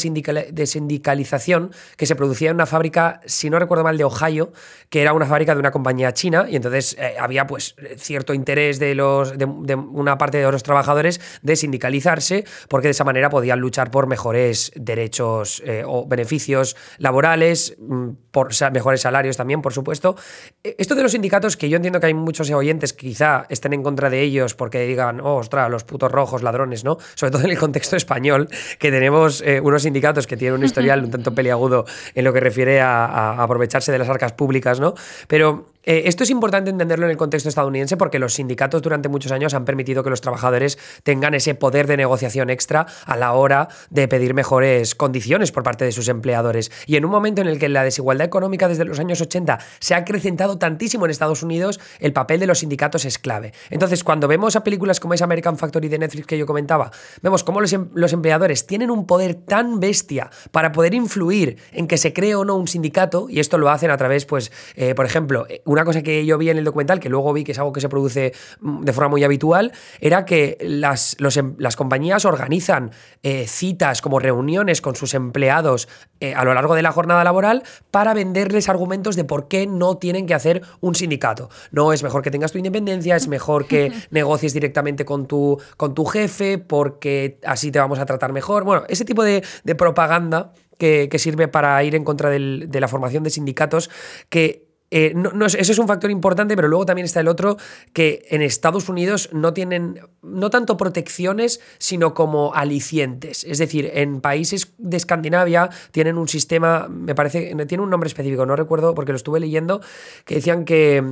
sindicalización 0.67 1.71
que 1.95 2.05
se 2.05 2.15
producía 2.15 2.49
en 2.49 2.55
una 2.55 2.65
fábrica, 2.65 3.21
si 3.25 3.49
no 3.49 3.59
recuerdo 3.59 3.83
mal, 3.83 3.97
de 3.97 4.03
Ohio, 4.03 4.51
que 4.89 5.01
era 5.01 5.13
una 5.13 5.25
fábrica 5.25 5.53
de 5.53 5.59
una 5.59 5.71
compañía 5.71 6.13
china, 6.13 6.45
y 6.49 6.55
entonces 6.55 6.97
eh, 6.99 7.15
había 7.19 7.47
pues 7.47 7.75
cierto 7.97 8.33
interés 8.33 8.79
de, 8.79 8.95
los, 8.95 9.37
de, 9.37 9.45
una 9.45 10.17
parte 10.17 10.39
de 10.39 10.51
los 10.51 10.63
trabajadores 10.63 11.21
de 11.41 11.55
sindicalizarse, 11.55 12.45
porque 12.67 12.87
de 12.87 12.91
esa 12.91 13.03
manera 13.03 13.29
podían 13.29 13.59
luchar 13.59 13.91
por 13.91 13.98
mejores 14.07 14.71
derechos 14.75 15.61
eh, 15.65 15.83
o 15.85 16.07
beneficios 16.07 16.75
laborales, 16.97 17.75
mm, 17.79 18.09
por 18.31 18.49
mejor 18.71 18.97
salarios 18.97 19.37
también, 19.37 19.61
por 19.61 19.73
supuesto. 19.73 20.15
E, 20.63 20.75
esto 20.77 20.95
de 20.95 21.03
los 21.03 21.11
sindicatos, 21.11 21.57
que 21.57 21.69
yo 21.69 21.77
entiendo 21.77 21.99
que 21.99 22.07
hay 22.07 22.13
muchos 22.13 22.49
oyentes 22.51 22.93
que 22.93 23.07
quizá 23.07 23.45
estén 23.49 23.73
en 23.73 23.83
contra 23.83 24.09
de 24.09 24.21
ellos 24.21 24.55
porque 24.55 24.85
digan, 24.85 25.21
oh, 25.21 25.37
ostras, 25.37 25.69
los 25.69 25.83
putos 25.83 26.11
rojos, 26.11 26.43
ladrones, 26.43 26.83
¿no? 26.83 26.97
Sobre 27.15 27.31
todo 27.31 27.43
en 27.43 27.51
el 27.51 27.57
contexto 27.57 27.95
español, 27.95 28.49
que 28.77 28.91
tenemos 28.91 29.41
eh, 29.41 29.61
unos 29.61 29.83
sindicatos 29.83 30.27
que 30.27 30.37
tienen 30.37 30.59
un 30.59 30.65
historial 30.65 31.03
un 31.05 31.11
tanto 31.11 31.33
peliagudo 31.33 31.85
en 32.13 32.23
lo 32.23 32.33
que 32.33 32.39
refiere 32.39 32.81
a 32.81 33.41
aprovecharse 33.41 33.91
de 33.91 33.99
las 33.99 34.09
arcas 34.09 34.33
públicas, 34.33 34.79
¿no? 34.79 34.93
Pero 35.27 35.65
eh, 35.89 36.03
esto 36.05 36.23
es 36.23 36.29
importante 36.29 36.69
entenderlo 36.69 37.07
en 37.07 37.11
el 37.11 37.17
contexto 37.17 37.49
estadounidense 37.49 37.97
porque 37.97 38.19
los 38.19 38.35
sindicatos 38.35 38.83
durante 38.83 39.09
muchos 39.09 39.31
años 39.31 39.55
han 39.55 39.65
permitido 39.65 40.03
que 40.03 40.11
los 40.11 40.21
trabajadores 40.21 40.77
tengan 41.01 41.33
ese 41.33 41.55
poder 41.55 41.87
de 41.87 41.97
negociación 41.97 42.51
extra 42.51 42.85
a 43.07 43.17
la 43.17 43.33
hora 43.33 43.69
de 43.89 44.07
pedir 44.07 44.35
mejores 44.35 44.93
condiciones 44.93 45.51
por 45.51 45.63
parte 45.63 45.85
de 45.85 45.91
sus 45.91 46.07
empleadores. 46.07 46.71
Y 46.85 46.97
en 46.97 47.05
un 47.05 47.11
momento 47.11 47.41
en 47.41 47.47
el 47.47 47.57
que 47.57 47.69
la 47.69 47.83
desigualdad 47.83 48.27
económica 48.27 48.67
desde 48.67 48.85
los 48.85 48.99
años 48.99 49.19
80 49.19 49.57
se 49.79 49.95
ha 49.95 49.97
acrecentado 49.97 50.59
tantísimo 50.59 51.05
en 51.05 51.11
Estados 51.11 51.41
Unidos, 51.41 51.79
el 51.99 52.13
papel 52.13 52.39
de 52.39 52.45
los 52.45 52.59
sindicatos 52.59 53.05
es 53.05 53.17
clave. 53.17 53.53
Entonces, 53.71 54.03
cuando 54.03 54.27
vemos 54.27 54.55
a 54.55 54.63
películas 54.63 54.99
como 54.99 55.15
esa 55.15 55.23
American 55.23 55.57
Factory 55.57 55.87
de 55.87 55.97
Netflix 55.97 56.27
que 56.27 56.37
yo 56.37 56.45
comentaba, 56.45 56.91
vemos 57.23 57.43
cómo 57.43 57.61
los, 57.61 57.73
em-, 57.73 57.89
empleadores 57.95 58.67
tienen 58.67 58.91
un 58.91 59.07
poder 59.07 59.33
tan 59.33 59.79
bestia 59.79 60.29
para 60.51 60.71
poder 60.71 60.93
influir 60.93 61.57
en 61.71 61.87
que 61.87 61.97
se 61.97 62.13
cree 62.13 62.35
o 62.35 62.45
no 62.45 62.57
un 62.57 62.67
sindicato, 62.67 63.27
y 63.27 63.39
esto 63.39 63.57
lo 63.57 63.71
hacen 63.71 63.89
a 63.89 63.97
través, 63.97 64.27
pues, 64.27 64.51
eh, 64.75 64.93
por 64.93 65.07
ejemplo, 65.07 65.47
una 65.65 65.78
cosa 65.85 66.01
que 66.01 66.25
yo 66.25 66.37
vi 66.37 66.49
en 66.49 66.57
el 66.57 66.63
documental, 66.63 66.99
que 66.99 67.09
luego 67.09 67.33
vi 67.33 67.43
que 67.43 67.51
es 67.51 67.59
algo 67.59 67.73
que 67.73 67.81
se 67.81 67.89
produce 67.89 68.33
mm, 68.61 68.81
de 68.81 68.93
forma 68.93 69.09
muy 69.09 69.23
habitual, 69.23 69.71
era 69.99 70.25
que 70.25 70.57
las, 70.61 71.15
em, 71.35 71.55
las 71.57 71.75
compañías 71.75 72.25
organizan 72.25 72.91
eh, 73.23 73.45
citas 73.47 74.01
como 74.01 74.19
reuniones 74.19 74.81
con 74.81 74.95
sus 74.95 75.13
empleados 75.13 75.87
eh, 76.19 76.33
a 76.35 76.43
lo 76.43 76.53
largo 76.53 76.75
de 76.75 76.81
la 76.81 76.91
jornada 76.91 77.23
laboral 77.23 77.63
para 77.91 78.13
venderles 78.13 78.69
argumentos 78.69 79.15
de 79.15 79.23
por 79.23 79.47
qué 79.47 79.67
no 79.67 79.97
tienen 79.97 80.25
que 80.25 80.33
hacer 80.33 80.61
un 80.81 80.95
sindicato. 80.95 81.49
No 81.71 81.93
es 81.93 82.03
mejor 82.03 82.21
que 82.21 82.31
tengas 82.31 82.51
tu 82.51 82.57
independencia, 82.57 83.15
es 83.15 83.27
mejor 83.27 83.67
que 83.67 83.91
negocies 84.11 84.53
directamente 84.53 85.05
con 85.05 85.27
tu, 85.27 85.59
con 85.77 85.93
tu 85.93 86.05
jefe 86.05 86.57
porque 86.57 87.39
así 87.45 87.71
te 87.71 87.79
vamos 87.79 87.99
a 87.99 88.05
tratar 88.05 88.33
mejor. 88.33 88.63
Bueno, 88.63 88.83
ese 88.89 89.05
tipo 89.05 89.23
de, 89.23 89.43
propaganda 89.77 90.53
que, 90.77 91.09
sirve 91.17 91.47
para 91.47 91.83
ir 91.83 91.95
en 91.95 92.03
contra 92.03 92.29
de 92.29 92.79
la 92.79 92.87
formación 92.87 93.23
de 93.23 93.29
sindicatos 93.29 93.89
que 94.29 94.68
eh, 94.91 95.13
no, 95.15 95.45
eso 95.45 95.57
es 95.59 95.79
un 95.79 95.87
factor 95.87 96.09
importante, 96.09 96.55
pero 96.55 96.67
luego 96.67 96.85
también 96.85 97.05
está 97.05 97.19
el 97.19 97.27
otro, 97.27 97.57
que 97.93 98.25
en 98.29 98.41
Estados 98.41 98.89
Unidos 98.89 99.29
no 99.31 99.53
tienen, 99.53 99.99
no 100.21 100.49
tanto 100.49 100.77
protecciones, 100.77 101.61
sino 101.77 102.13
como 102.13 102.53
alicientes. 102.55 103.43
Es 103.43 103.59
decir, 103.59 103.91
en 103.93 104.21
países 104.21 104.73
de 104.77 104.97
Escandinavia 104.97 105.69
tienen 105.91 106.17
un 106.17 106.27
sistema, 106.27 106.87
me 106.89 107.13
parece, 107.13 107.55
tiene 107.67 107.83
un 107.83 107.89
nombre 107.89 108.07
específico, 108.07 108.45
no 108.45 108.55
recuerdo 108.55 108.95
porque 108.95 109.11
lo 109.11 109.17
estuve 109.17 109.39
leyendo, 109.39 109.81
que 110.25 110.35
decían 110.35 110.65
que, 110.65 111.03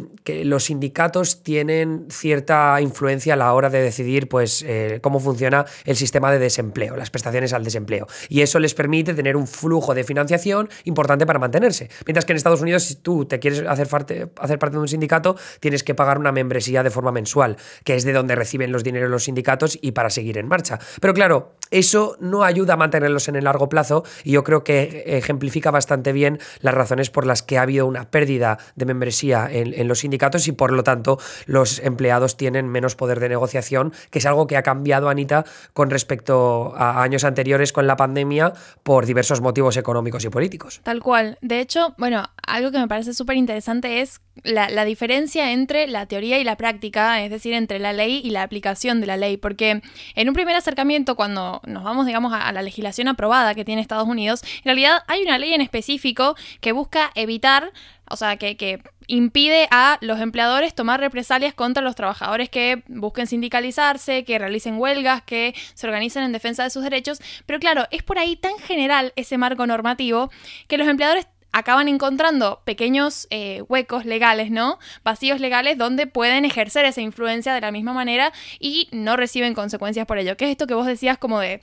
los 0.43 0.65
sindicatos 0.65 1.41
tienen 1.41 2.07
cierta 2.09 2.79
influencia 2.81 3.33
a 3.33 3.37
la 3.37 3.53
hora 3.53 3.69
de 3.69 3.81
decidir 3.81 4.27
pues, 4.27 4.63
eh, 4.67 4.99
cómo 5.01 5.19
funciona 5.19 5.65
el 5.85 5.95
sistema 5.95 6.31
de 6.31 6.39
desempleo, 6.39 6.95
las 6.95 7.09
prestaciones 7.09 7.53
al 7.53 7.63
desempleo. 7.63 8.07
Y 8.29 8.41
eso 8.41 8.59
les 8.59 8.73
permite 8.73 9.13
tener 9.13 9.35
un 9.35 9.47
flujo 9.47 9.95
de 9.95 10.03
financiación 10.03 10.69
importante 10.83 11.25
para 11.25 11.39
mantenerse. 11.39 11.89
Mientras 12.05 12.25
que 12.25 12.33
en 12.33 12.37
Estados 12.37 12.61
Unidos, 12.61 12.83
si 12.83 12.95
tú 12.95 13.25
te 13.25 13.39
quieres 13.39 13.66
hacer 13.67 13.87
parte, 13.87 14.29
hacer 14.37 14.59
parte 14.59 14.75
de 14.75 14.81
un 14.81 14.87
sindicato, 14.87 15.35
tienes 15.59 15.83
que 15.83 15.95
pagar 15.95 16.17
una 16.17 16.31
membresía 16.31 16.83
de 16.83 16.89
forma 16.89 17.11
mensual, 17.11 17.57
que 17.83 17.95
es 17.95 18.03
de 18.03 18.13
donde 18.13 18.35
reciben 18.35 18.71
los 18.71 18.83
dineros 18.83 19.09
los 19.09 19.25
sindicatos 19.25 19.77
y 19.81 19.91
para 19.91 20.09
seguir 20.09 20.37
en 20.37 20.47
marcha. 20.47 20.79
Pero 21.01 21.13
claro, 21.13 21.53
eso 21.71 22.17
no 22.19 22.43
ayuda 22.43 22.73
a 22.73 22.77
mantenerlos 22.77 23.27
en 23.27 23.35
el 23.35 23.43
largo 23.43 23.69
plazo 23.69 24.03
y 24.23 24.31
yo 24.31 24.43
creo 24.43 24.63
que 24.63 25.03
ejemplifica 25.05 25.71
bastante 25.71 26.11
bien 26.11 26.39
las 26.61 26.73
razones 26.73 27.09
por 27.09 27.25
las 27.25 27.43
que 27.43 27.57
ha 27.57 27.63
habido 27.63 27.85
una 27.85 28.09
pérdida 28.09 28.57
de 28.75 28.85
membresía 28.85 29.47
en, 29.51 29.87
los 29.87 29.99
sindicatos 29.99 30.47
y 30.47 30.51
por 30.51 30.71
lo 30.71 30.83
tanto 30.83 31.17
los 31.45 31.79
empleados 31.79 32.37
tienen 32.37 32.67
menos 32.67 32.95
poder 32.95 33.19
de 33.19 33.29
negociación, 33.29 33.93
que 34.11 34.19
es 34.19 34.25
algo 34.25 34.47
que 34.47 34.57
ha 34.57 34.63
cambiado, 34.63 35.09
Anita, 35.09 35.45
con 35.73 35.89
respecto 35.89 36.73
a 36.75 37.01
años 37.01 37.23
anteriores 37.23 37.73
con 37.73 37.87
la 37.87 37.95
pandemia 37.95 38.53
por 38.83 39.05
diversos 39.05 39.41
motivos 39.41 39.77
económicos 39.77 40.23
y 40.25 40.29
políticos. 40.29 40.81
Tal 40.83 41.01
cual. 41.01 41.37
De 41.41 41.59
hecho, 41.59 41.93
bueno, 41.97 42.23
algo 42.47 42.71
que 42.71 42.79
me 42.79 42.87
parece 42.87 43.13
súper 43.13 43.35
interesante 43.35 44.01
es 44.01 44.21
la, 44.43 44.85
diferencia 44.85 45.51
entre 45.51 45.87
la 45.87 46.05
teoría 46.05 46.39
y 46.39 46.43
la 46.43 46.55
práctica, 46.55 47.21
es 47.21 47.29
decir, 47.29 47.53
entre 47.53 47.77
la 47.77 47.91
ley 47.91 48.21
y 48.23 48.29
la 48.29 48.43
aplicación 48.43 49.01
de 49.01 49.07
la 49.07 49.17
ley, 49.17 49.37
porque 49.37 49.81
en 50.15 50.29
un 50.29 50.33
primer 50.33 50.55
acercamiento, 50.55 51.15
cuando 51.15 51.61
nos 51.65 51.83
vamos, 51.83 52.05
digamos, 52.05 52.33
a, 52.33 52.51
la 52.53 52.61
legislación 52.61 53.09
aprobada 53.09 53.53
que 53.53 53.65
tiene 53.65 53.81
Estados 53.81 54.07
Unidos, 54.07 54.41
en 54.59 54.63
realidad 54.63 55.03
hay 55.07 55.23
una 55.23 55.37
ley 55.37 55.53
en 55.53 55.61
específico 55.61 56.35
que 56.61 56.71
busca 56.71 57.11
evitar, 57.15 57.73
o 58.09 58.15
sea, 58.15 58.37
que, 58.37 58.55
que 58.55 58.81
impide 59.07 59.67
a 59.71 59.97
los 59.99 60.21
empleadores 60.21 60.73
tomar 60.73 61.01
represalias 61.01 61.53
contra 61.53 61.83
los 61.83 61.95
trabajadores 61.95 62.49
que 62.49 62.83
busquen 62.87 63.27
sindicalizarse, 63.27 64.23
que 64.23 64.39
realicen 64.39 64.77
huelgas, 64.77 65.21
que 65.23 65.53
se 65.73 65.85
organicen 65.85 66.23
en 66.23 66.31
defensa 66.31 66.63
de 66.63 66.69
sus 66.69 66.83
derechos, 66.83 67.19
pero 67.45 67.59
claro, 67.59 67.87
es 67.91 68.03
por 68.03 68.19
ahí 68.19 68.37
tan 68.37 68.57
general 68.59 69.11
ese 69.17 69.37
marco 69.37 69.67
normativo 69.67 70.31
que 70.67 70.77
los 70.77 70.87
empleadores 70.87 71.27
acaban 71.51 71.87
encontrando 71.87 72.61
pequeños 72.65 73.27
eh, 73.29 73.63
huecos 73.67 74.05
legales, 74.05 74.51
¿no? 74.51 74.79
Vacíos 75.03 75.39
legales 75.39 75.77
donde 75.77 76.07
pueden 76.07 76.45
ejercer 76.45 76.85
esa 76.85 77.01
influencia 77.01 77.53
de 77.53 77.61
la 77.61 77.71
misma 77.71 77.93
manera 77.93 78.31
y 78.59 78.89
no 78.91 79.17
reciben 79.17 79.53
consecuencias 79.53 80.05
por 80.05 80.17
ello. 80.17 80.37
¿Qué 80.37 80.45
es 80.45 80.51
esto 80.51 80.67
que 80.67 80.73
vos 80.73 80.85
decías 80.85 81.17
como 81.17 81.39
de 81.39 81.61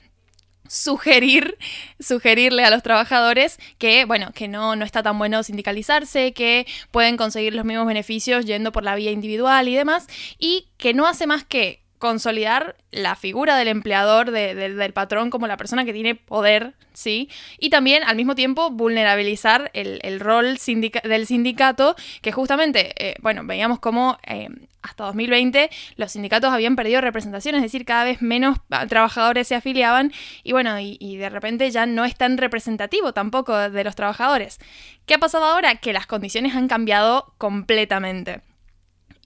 sugerir, 0.67 1.57
sugerirle 1.99 2.63
a 2.63 2.69
los 2.69 2.83
trabajadores 2.83 3.59
que, 3.77 4.05
bueno, 4.05 4.31
que 4.33 4.47
no, 4.47 4.75
no 4.75 4.85
está 4.85 5.03
tan 5.03 5.17
bueno 5.17 5.43
sindicalizarse, 5.43 6.33
que 6.33 6.65
pueden 6.91 7.17
conseguir 7.17 7.53
los 7.53 7.65
mismos 7.65 7.87
beneficios 7.87 8.45
yendo 8.45 8.71
por 8.71 8.83
la 8.83 8.95
vía 8.95 9.11
individual 9.11 9.67
y 9.67 9.75
demás, 9.75 10.07
y 10.39 10.69
que 10.77 10.93
no 10.93 11.07
hace 11.07 11.27
más 11.27 11.43
que 11.43 11.84
consolidar 11.97 12.75
la 12.91 13.15
figura 13.15 13.57
del 13.57 13.67
empleador, 13.67 14.31
del 14.31 14.93
patrón, 14.93 15.29
como 15.29 15.47
la 15.47 15.57
persona 15.57 15.85
que 15.85 15.93
tiene 15.93 16.15
poder, 16.15 16.73
¿sí? 16.93 17.29
Y 17.59 17.69
también, 17.69 18.03
al 18.03 18.15
mismo 18.15 18.35
tiempo, 18.35 18.69
vulnerabilizar 18.69 19.71
el, 19.73 20.19
rol 20.19 20.57
del 21.03 21.27
sindicato, 21.27 21.95
que 22.21 22.31
justamente, 22.31 22.93
eh, 22.97 23.15
bueno, 23.21 23.43
veíamos 23.45 23.79
cómo 23.79 24.17
eh, 24.25 24.49
hasta 24.81 25.05
2020 25.05 25.69
los 25.95 26.11
sindicatos 26.11 26.53
habían 26.53 26.75
perdido 26.75 27.01
representación, 27.01 27.55
es 27.55 27.61
decir, 27.61 27.85
cada 27.85 28.03
vez 28.03 28.21
menos 28.21 28.59
trabajadores 28.87 29.47
se 29.47 29.55
afiliaban 29.55 30.11
y 30.43 30.51
bueno, 30.51 30.79
y, 30.79 30.97
y 30.99 31.17
de 31.17 31.29
repente 31.29 31.69
ya 31.71 31.85
no 31.85 32.05
es 32.05 32.15
tan 32.15 32.37
representativo 32.37 33.13
tampoco 33.13 33.57
de 33.69 33.83
los 33.83 33.95
trabajadores. 33.95 34.59
¿Qué 35.05 35.15
ha 35.15 35.19
pasado 35.19 35.45
ahora? 35.45 35.75
Que 35.75 35.93
las 35.93 36.07
condiciones 36.07 36.55
han 36.55 36.67
cambiado 36.67 37.33
completamente. 37.37 38.41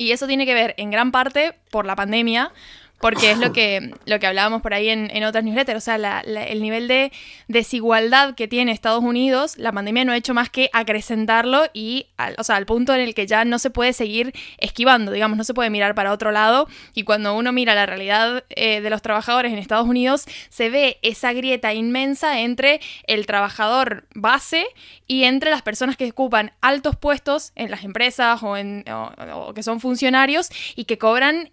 Y 0.01 0.13
eso 0.13 0.27
tiene 0.27 0.46
que 0.46 0.53
ver 0.53 0.75
en 0.77 0.91
gran 0.91 1.12
parte 1.12 1.56
por 1.72 1.86
la 1.86 1.98
pandemia, 1.98 2.53
porque 3.00 3.32
es 3.32 3.38
lo 3.38 3.53
que, 3.53 3.94
lo 4.06 4.20
que 4.20 4.27
hablábamos 4.27 4.62
por 4.62 4.74
ahí 4.74 4.89
en, 4.89 5.24
otras 5.24 5.44
newsletters, 5.44 5.77
o 5.77 5.82
sea, 5.82 6.22
el 6.22 6.62
nivel 6.62 6.88
de 6.88 7.12
desigualdad 7.48 8.36
que 8.36 8.48
tiene 8.48 8.72
Estados 8.72 9.03
Unidos, 9.03 9.58
la 9.58 9.72
pandemia 9.72 10.06
no 10.06 10.12
ha 10.12 10.18
hecho 10.18 10.34
más 10.34 10.50
que 10.50 10.70
acrecentarlo 10.74 11.65
y, 11.74 12.08
al, 12.18 12.36
o 12.38 12.44
sea, 12.44 12.56
al 12.56 12.65
punto 12.65 12.94
en 12.94 13.01
el 13.01 13.13
que 13.13 13.27
ya 13.27 13.46
no 13.46 13.60
se 13.60 13.70
puede 13.70 13.94
seguir 13.94 14.34
esquivando, 14.58 15.12
digamos, 15.12 15.38
no 15.38 15.44
se 15.44 15.53
puede 15.53 15.70
mirar 15.70 15.96
para 15.96 16.12
otro 16.12 16.32
lado. 16.32 16.68
Y 16.94 17.03
cuando 17.03 17.36
uno 17.36 17.51
mira 17.51 17.75
la 17.75 17.86
realidad 17.86 18.44
eh, 18.50 18.82
de 18.82 18.89
los 18.89 19.01
trabajadores 19.01 19.53
en 19.53 19.60
Estados 19.60 19.88
Unidos, 19.88 20.25
se 20.50 20.70
ve 20.70 20.98
esa 21.01 21.34
grieta 21.34 21.74
inmensa 21.74 22.39
entre 22.39 22.82
el 23.08 23.25
trabajador 23.25 24.08
base 24.13 24.65
y 25.08 25.24
entre 25.24 25.50
las 25.51 25.62
personas 25.62 25.98
que 25.98 26.10
ocupan 26.10 26.51
altos 26.62 26.96
puestos 26.96 27.51
en 27.56 27.72
las 27.72 27.84
empresas 27.84 28.44
o, 28.44 28.58
en, 28.58 28.84
o 28.89 29.53
que 29.53 29.63
son 29.63 29.79
funcionarios 29.79 30.50
y 30.75 30.86
que 30.86 30.98
cobran 30.98 31.51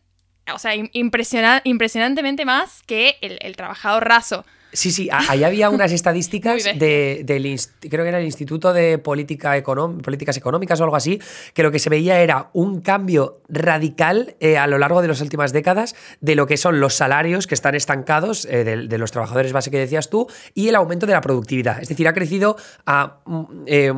o 0.54 0.58
sea, 0.58 0.74
impresionantemente 0.74 2.44
más 2.44 2.82
que 2.84 3.18
el, 3.20 3.38
el 3.42 3.56
trabajador 3.56 4.06
raso. 4.06 4.44
Sí, 4.76 4.92
sí, 4.92 5.08
ahí 5.10 5.42
había 5.42 5.70
unas 5.70 5.90
estadísticas 5.90 6.64
de, 6.78 7.22
del, 7.24 7.58
creo 7.80 8.04
que 8.04 8.08
era 8.08 8.18
el 8.18 8.26
Instituto 8.26 8.74
de 8.74 8.98
Política 8.98 9.54
Políticas 9.62 10.36
Económicas 10.36 10.78
o 10.80 10.84
algo 10.84 10.96
así, 10.96 11.18
que 11.54 11.62
lo 11.62 11.70
que 11.70 11.78
se 11.78 11.88
veía 11.88 12.20
era 12.20 12.50
un 12.52 12.82
cambio 12.82 13.40
radical 13.48 14.36
eh, 14.38 14.58
a 14.58 14.66
lo 14.66 14.76
largo 14.76 15.00
de 15.00 15.08
las 15.08 15.22
últimas 15.22 15.54
décadas 15.54 15.94
de 16.20 16.34
lo 16.34 16.46
que 16.46 16.58
son 16.58 16.78
los 16.78 16.94
salarios 16.94 17.46
que 17.46 17.54
están 17.54 17.74
estancados 17.74 18.44
eh, 18.50 18.64
de, 18.64 18.98
los 18.98 19.12
trabajadores 19.12 19.54
base 19.54 19.70
que 19.70 19.78
decías 19.78 20.10
tú 20.10 20.26
y 20.52 20.68
el 20.68 20.74
aumento 20.74 21.06
de 21.06 21.14
la 21.14 21.22
productividad. 21.22 21.80
Es 21.80 21.88
decir, 21.88 22.06
ha 22.06 22.12
crecido 22.12 22.56
a, 22.84 23.20
mm, 23.24 23.44
eh, 23.66 23.94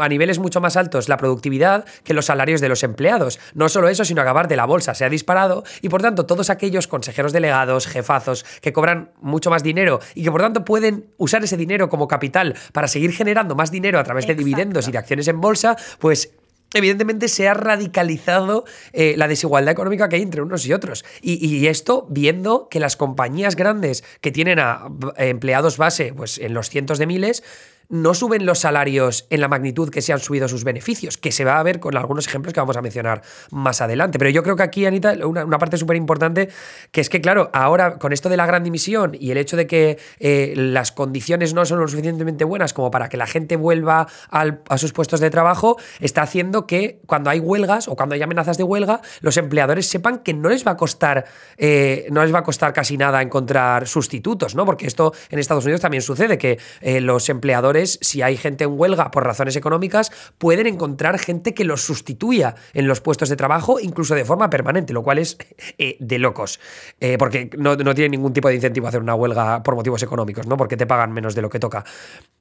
a 0.00 0.08
niveles 0.08 0.38
mucho 0.38 0.62
más 0.62 0.78
altos 0.78 1.10
la 1.10 1.18
productividad 1.18 1.84
que 2.04 2.14
los 2.14 2.24
salarios 2.24 2.62
de 2.62 2.70
los 2.70 2.82
empleados. 2.84 3.38
No 3.52 3.68
solo 3.68 3.90
eso, 3.90 4.06
sino 4.06 4.22
acabar 4.22 4.48
de 4.48 4.56
la 4.56 4.64
bolsa 4.64 4.94
se 4.94 5.04
ha 5.04 5.10
disparado 5.10 5.62
y 5.82 5.90
por 5.90 6.00
tanto 6.00 6.24
todos 6.24 6.48
aquellos 6.48 6.88
consejeros 6.88 7.34
delegados, 7.34 7.86
jefazos 7.86 8.46
que 8.62 8.72
cobran 8.72 9.10
mucho 9.20 9.50
más 9.50 9.62
dinero 9.62 10.00
y 10.14 10.21
que 10.22 10.30
por 10.30 10.40
tanto 10.40 10.64
pueden 10.64 11.06
usar 11.16 11.42
ese 11.44 11.56
dinero 11.56 11.88
como 11.88 12.08
capital 12.08 12.54
para 12.72 12.88
seguir 12.88 13.12
generando 13.12 13.54
más 13.54 13.70
dinero 13.70 13.98
a 13.98 14.04
través 14.04 14.26
de 14.26 14.34
dividendos 14.34 14.88
y 14.88 14.92
de 14.92 14.98
acciones 14.98 15.28
en 15.28 15.40
bolsa, 15.40 15.76
pues 15.98 16.32
evidentemente 16.74 17.28
se 17.28 17.48
ha 17.48 17.54
radicalizado 17.54 18.64
eh, 18.92 19.14
la 19.16 19.28
desigualdad 19.28 19.72
económica 19.72 20.08
que 20.08 20.16
hay 20.16 20.22
entre 20.22 20.42
unos 20.42 20.66
y 20.66 20.72
otros. 20.72 21.04
Y, 21.20 21.66
esto 21.66 22.06
viendo 22.10 22.68
que 22.68 22.80
las 22.80 22.96
compañías 22.96 23.56
grandes 23.56 24.04
que 24.20 24.30
tienen 24.30 24.58
a 24.58 24.88
empleados 25.16 25.76
base 25.76 26.12
pues, 26.12 26.38
en 26.38 26.54
los 26.54 26.70
cientos 26.70 26.98
de 26.98 27.06
miles, 27.06 27.42
no 27.92 28.14
suben 28.14 28.46
los 28.46 28.60
salarios 28.60 29.26
en 29.28 29.42
la 29.42 29.48
magnitud 29.48 29.90
que 29.90 30.00
se 30.00 30.14
han 30.14 30.18
subido 30.18 30.48
sus 30.48 30.64
beneficios, 30.64 31.18
que 31.18 31.30
se 31.30 31.44
va 31.44 31.58
a 31.58 31.62
ver 31.62 31.78
con 31.78 31.94
algunos 31.94 32.26
ejemplos 32.26 32.54
que 32.54 32.60
vamos 32.60 32.78
a 32.78 32.80
mencionar 32.80 33.20
más 33.50 33.82
adelante. 33.82 34.18
Pero 34.18 34.30
yo 34.30 34.42
creo 34.42 34.56
que 34.56 34.62
aquí, 34.62 34.86
Anita, 34.86 35.14
una, 35.26 35.58
parte 35.58 35.76
súper 35.76 35.96
importante, 35.96 36.48
que 36.90 37.02
es 37.02 37.10
que, 37.10 37.20
claro, 37.20 37.50
ahora 37.52 37.98
con 37.98 38.14
esto 38.14 38.30
de 38.30 38.38
la 38.38 38.46
gran 38.46 38.64
dimisión 38.64 39.12
y 39.20 39.30
el 39.30 39.36
hecho 39.36 39.58
de 39.58 39.66
que 39.66 39.98
eh, 40.20 40.54
las 40.56 40.90
condiciones 40.90 41.52
no 41.52 41.66
son 41.66 41.80
lo 41.80 41.86
suficientemente 41.86 42.44
buenas 42.44 42.72
como 42.72 42.90
para 42.90 43.10
que 43.10 43.18
la 43.18 43.26
gente 43.26 43.56
vuelva 43.56 44.06
a 44.30 44.78
sus 44.78 44.94
puestos 44.94 45.20
de 45.20 45.28
trabajo, 45.28 45.76
está 46.00 46.22
haciendo 46.22 46.66
que 46.66 47.02
cuando 47.04 47.28
hay 47.28 47.40
huelgas 47.40 47.88
o 47.88 47.94
cuando 47.94 48.14
hay 48.14 48.22
amenazas 48.22 48.56
de 48.56 48.64
huelga, 48.64 49.02
los 49.20 49.36
empleadores 49.36 49.86
sepan 49.86 50.20
que 50.20 50.32
no 50.32 50.48
les 50.48 50.66
va 50.66 50.72
a 50.72 50.76
costar, 50.78 51.26
eh, 51.58 52.06
no 52.10 52.22
les 52.22 52.34
va 52.34 52.38
a 52.38 52.42
costar 52.42 52.72
casi 52.72 52.96
nada 52.96 53.20
encontrar 53.20 53.86
sustitutos, 53.86 54.54
¿no? 54.54 54.64
Porque 54.64 54.86
esto 54.86 55.12
en 55.28 55.38
Estados 55.38 55.64
Unidos 55.64 55.82
también 55.82 56.02
sucede, 56.02 56.38
que 56.38 56.58
eh, 56.80 57.02
los 57.02 57.28
empleadores 57.28 57.81
si 57.86 58.22
hay 58.22 58.36
gente 58.36 58.64
en 58.64 58.78
huelga 58.78 59.10
por 59.10 59.24
razones 59.24 59.56
económicas, 59.56 60.10
pueden 60.38 60.66
encontrar 60.66 61.18
gente 61.18 61.54
que 61.54 61.64
los 61.64 61.82
sustituya 61.82 62.54
en 62.72 62.86
los 62.86 63.00
puestos 63.00 63.28
de 63.28 63.36
trabajo, 63.36 63.78
incluso 63.80 64.14
de 64.14 64.24
forma 64.24 64.50
permanente, 64.50 64.92
lo 64.92 65.02
cual 65.02 65.18
es 65.18 65.36
eh, 65.78 65.96
de 66.00 66.18
locos. 66.18 66.60
Eh, 67.00 67.16
porque 67.18 67.50
no, 67.56 67.76
no 67.76 67.94
tiene 67.94 68.10
ningún 68.10 68.32
tipo 68.32 68.48
de 68.48 68.54
incentivo 68.54 68.86
a 68.86 68.88
hacer 68.88 69.00
una 69.00 69.14
huelga 69.14 69.62
por 69.62 69.74
motivos 69.74 70.02
económicos, 70.02 70.46
¿no? 70.46 70.56
Porque 70.56 70.76
te 70.76 70.86
pagan 70.86 71.12
menos 71.12 71.34
de 71.34 71.42
lo 71.42 71.50
que 71.50 71.58
toca. 71.58 71.84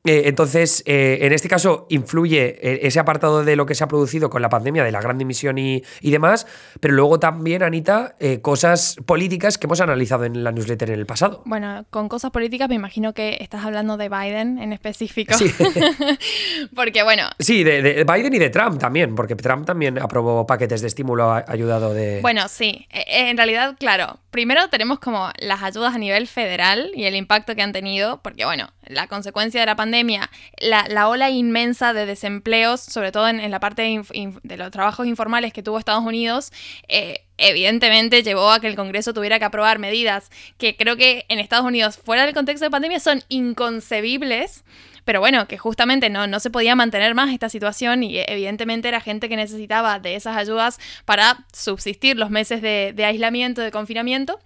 Eh, 0.03 0.23
entonces, 0.25 0.83
en 0.85 1.31
este 1.31 1.47
caso, 1.47 1.85
influye 1.89 2.87
ese 2.87 2.99
apartado 2.99 3.43
de 3.43 3.55
lo 3.55 3.65
que 3.65 3.75
se 3.75 3.83
ha 3.83 3.87
producido 3.87 4.29
con 4.29 4.41
la 4.41 4.49
pandemia, 4.49 4.83
de 4.83 4.91
la 4.91 4.99
gran 4.99 5.17
dimisión 5.17 5.57
y, 5.57 5.83
y 6.01 6.11
demás, 6.11 6.47
pero 6.79 6.95
luego 6.95 7.19
también, 7.19 7.61
Anita, 7.61 8.15
cosas 8.41 8.95
políticas 9.05 9.57
que 9.57 9.67
hemos 9.67 9.79
analizado 9.79 10.25
en 10.25 10.43
la 10.43 10.51
newsletter 10.51 10.89
en 10.89 10.99
el 10.99 11.05
pasado. 11.05 11.43
Bueno, 11.45 11.85
con 11.89 12.09
cosas 12.09 12.31
políticas 12.31 12.67
me 12.69 12.75
imagino 12.75 13.13
que 13.13 13.37
estás 13.41 13.63
hablando 13.63 13.97
de 13.97 14.09
Biden 14.09 14.57
en 14.57 14.73
específico. 14.73 15.20
Sí. 15.29 15.51
porque 16.75 17.03
bueno. 17.03 17.29
Sí, 17.39 17.63
de, 17.63 18.03
Biden 18.03 18.33
y 18.33 18.39
de 18.39 18.49
Trump 18.49 18.79
también, 18.79 19.15
porque 19.15 19.35
Trump 19.35 19.65
también 19.65 19.99
aprobó 19.99 20.45
paquetes 20.45 20.81
de 20.81 20.87
estímulo 20.87 21.31
ayudado 21.31 21.93
de. 21.93 22.21
Bueno, 22.21 22.47
sí. 22.47 22.87
E, 22.89 23.05
e, 23.07 23.29
en 23.29 23.37
realidad, 23.37 23.75
claro. 23.79 24.19
Primero 24.31 24.69
tenemos 24.69 24.99
como 24.99 25.29
las 25.39 25.61
ayudas 25.61 25.93
a 25.93 25.97
nivel 25.97 26.25
federal 26.25 26.91
y 26.95 27.03
el 27.03 27.15
impacto 27.15 27.53
que 27.53 27.61
han 27.61 27.73
tenido, 27.73 28.21
porque 28.21 28.45
bueno, 28.45 28.71
la 28.91 29.07
consecuencia 29.07 29.59
de 29.59 29.65
la 29.65 29.75
pandemia, 29.75 30.29
la, 30.57 31.07
ola 31.09 31.29
inmensa 31.29 31.93
de 31.93 32.05
desempleos, 32.05 32.79
sobre 32.79 33.11
todo 33.11 33.27
en, 33.27 33.51
la 33.51 33.59
parte 33.59 33.81
de, 33.81 34.57
los 34.57 34.71
trabajos 34.71 35.07
informales 35.07 35.51
que 35.53 35.63
tuvo 35.63 35.79
Estados 35.79 36.05
Unidos, 36.05 36.51
eh, 36.87 37.25
evidentemente 37.37 38.23
llevó 38.23 38.51
a 38.51 38.59
que 38.59 38.67
el 38.67 38.75
Congreso 38.75 39.13
tuviera 39.13 39.39
que 39.39 39.45
aprobar 39.45 39.79
medidas 39.79 40.29
que 40.57 40.75
creo 40.77 40.95
que 40.95 41.25
en 41.27 41.39
Estados 41.39 41.65
Unidos, 41.65 41.97
fuera 41.97 42.25
del 42.25 42.33
contexto 42.33 42.65
de 42.65 42.71
pandemia, 42.71 42.99
son 42.99 43.23
inconcebibles 43.29 44.63
pero 45.11 45.19
bueno, 45.19 45.45
que 45.45 45.57
justamente 45.57 46.09
no, 46.09 46.25
no 46.25 46.39
se 46.39 46.49
podía 46.49 46.73
mantener 46.73 47.13
más 47.15 47.33
esta 47.33 47.49
situación 47.49 48.01
y 48.01 48.19
evidentemente 48.19 48.87
era 48.87 49.01
gente 49.01 49.27
que 49.27 49.35
necesitaba 49.35 49.99
de 49.99 50.15
esas 50.15 50.37
ayudas 50.37 50.79
para 51.03 51.45
subsistir 51.51 52.15
los 52.15 52.29
meses 52.29 52.61
de, 52.61 52.95
aislamiento, 53.05 53.59
de 53.59 53.71
confinamiento. 53.71 54.39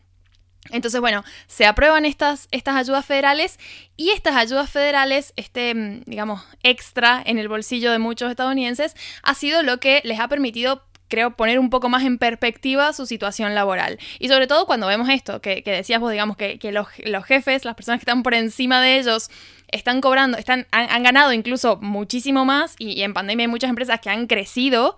Entonces, 0.71 0.99
bueno, 1.01 1.23
se 1.45 1.67
aprueban 1.67 2.03
estas, 2.03 2.47
estas 2.49 2.77
ayudas 2.77 3.05
federales 3.05 3.59
y 3.95 4.09
estas 4.09 4.35
ayudas 4.37 4.71
federales, 4.71 5.33
este, 5.35 5.75
mm, 5.75 6.01
digamos, 6.07 6.41
extra 6.63 7.21
en 7.23 7.37
el 7.37 7.47
bolsillo 7.47 7.91
de 7.91 7.99
muchos 7.99 8.31
estadounidenses, 8.31 8.95
ha 9.21 9.35
sido 9.35 9.61
lo 9.61 9.79
que 9.79 10.01
les 10.03 10.19
ha 10.19 10.27
permitido 10.29 10.81
creo, 11.07 11.35
poner 11.35 11.59
un 11.59 11.69
poco 11.69 11.89
más 11.89 12.03
en 12.03 12.17
perspectiva 12.17 12.91
su 12.91 13.05
situación 13.05 13.53
laboral. 13.53 13.99
Y 14.17 14.29
sobre 14.29 14.47
todo 14.47 14.65
cuando 14.65 14.87
vemos 14.87 15.09
esto, 15.09 15.41
que, 15.41 15.61
decías 15.63 16.01
vos, 16.01 16.11
digamos, 16.11 16.37
que, 16.37 16.57
los, 16.71 16.87
los, 17.03 17.23
jefes, 17.23 17.65
las 17.65 17.75
personas 17.75 17.99
que 17.99 18.03
están 18.03 18.23
por 18.23 18.33
encima 18.33 18.81
de 18.81 18.97
ellos, 18.97 19.29
están 19.67 20.01
cobrando, 20.01 20.37
están, 20.37 20.67
han, 20.71 21.03
ganado 21.03 21.33
incluso 21.33 21.77
muchísimo 21.81 22.45
más 22.45 22.75
y, 22.77 23.01
en 23.01 23.13
pandemia 23.13 23.45
hay 23.45 23.51
muchas 23.51 23.69
empresas 23.69 23.99
que 23.99 24.09
han 24.09 24.27
crecido. 24.27 24.95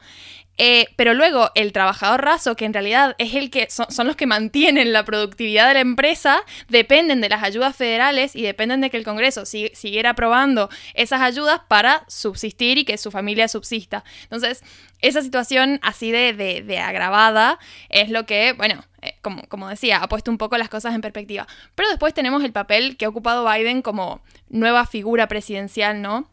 Eh, 0.59 0.87
pero 0.95 1.13
luego 1.13 1.51
el 1.53 1.71
trabajador 1.71 2.25
raso, 2.25 2.55
que 2.55 2.65
en 2.65 2.73
realidad 2.73 3.15
es 3.19 3.35
el 3.35 3.51
que 3.51 3.67
son, 3.69 4.07
los 4.07 4.15
que 4.15 4.25
mantienen 4.25 4.91
la 4.91 5.05
productividad 5.05 5.67
de 5.67 5.75
la 5.75 5.79
empresa, 5.81 6.41
dependen 6.67 7.21
de 7.21 7.29
las 7.29 7.43
ayudas 7.43 7.75
federales 7.75 8.35
y 8.35 8.41
dependen 8.41 8.81
de 8.81 8.89
que 8.89 8.97
el 8.97 9.03
Congreso 9.03 9.45
siguiera 9.45 10.11
aprobando 10.11 10.69
esas 10.95 11.21
ayudas 11.21 11.61
para 11.67 12.05
subsistir 12.07 12.79
y 12.79 12.85
que 12.85 12.97
su 12.97 13.11
familia 13.11 13.47
subsista. 13.47 14.03
Entonces, 14.23 14.63
esa 15.01 15.21
situación 15.21 15.79
así 15.83 16.11
de, 16.11 16.33
de, 16.33 16.79
agravada 16.79 17.59
es 17.89 18.09
lo 18.09 18.25
que, 18.25 18.53
bueno, 18.53 18.83
eh, 19.01 19.15
como, 19.21 19.43
como, 19.47 19.69
decía, 19.69 19.97
ha 19.97 20.09
puesto 20.09 20.31
un 20.31 20.37
poco 20.37 20.57
las 20.57 20.69
cosas 20.69 20.95
en 20.95 21.01
perspectiva. 21.01 21.47
Pero 21.75 21.89
después 21.89 22.13
tenemos 22.13 22.43
el 22.43 22.51
papel 22.51 22.97
que 22.97 23.05
ha 23.05 23.09
ocupado 23.09 23.49
Biden 23.49 23.81
como 23.81 24.21
nueva 24.49 24.85
figura 24.85 25.27
presidencial, 25.27 26.01
¿no? 26.01 26.29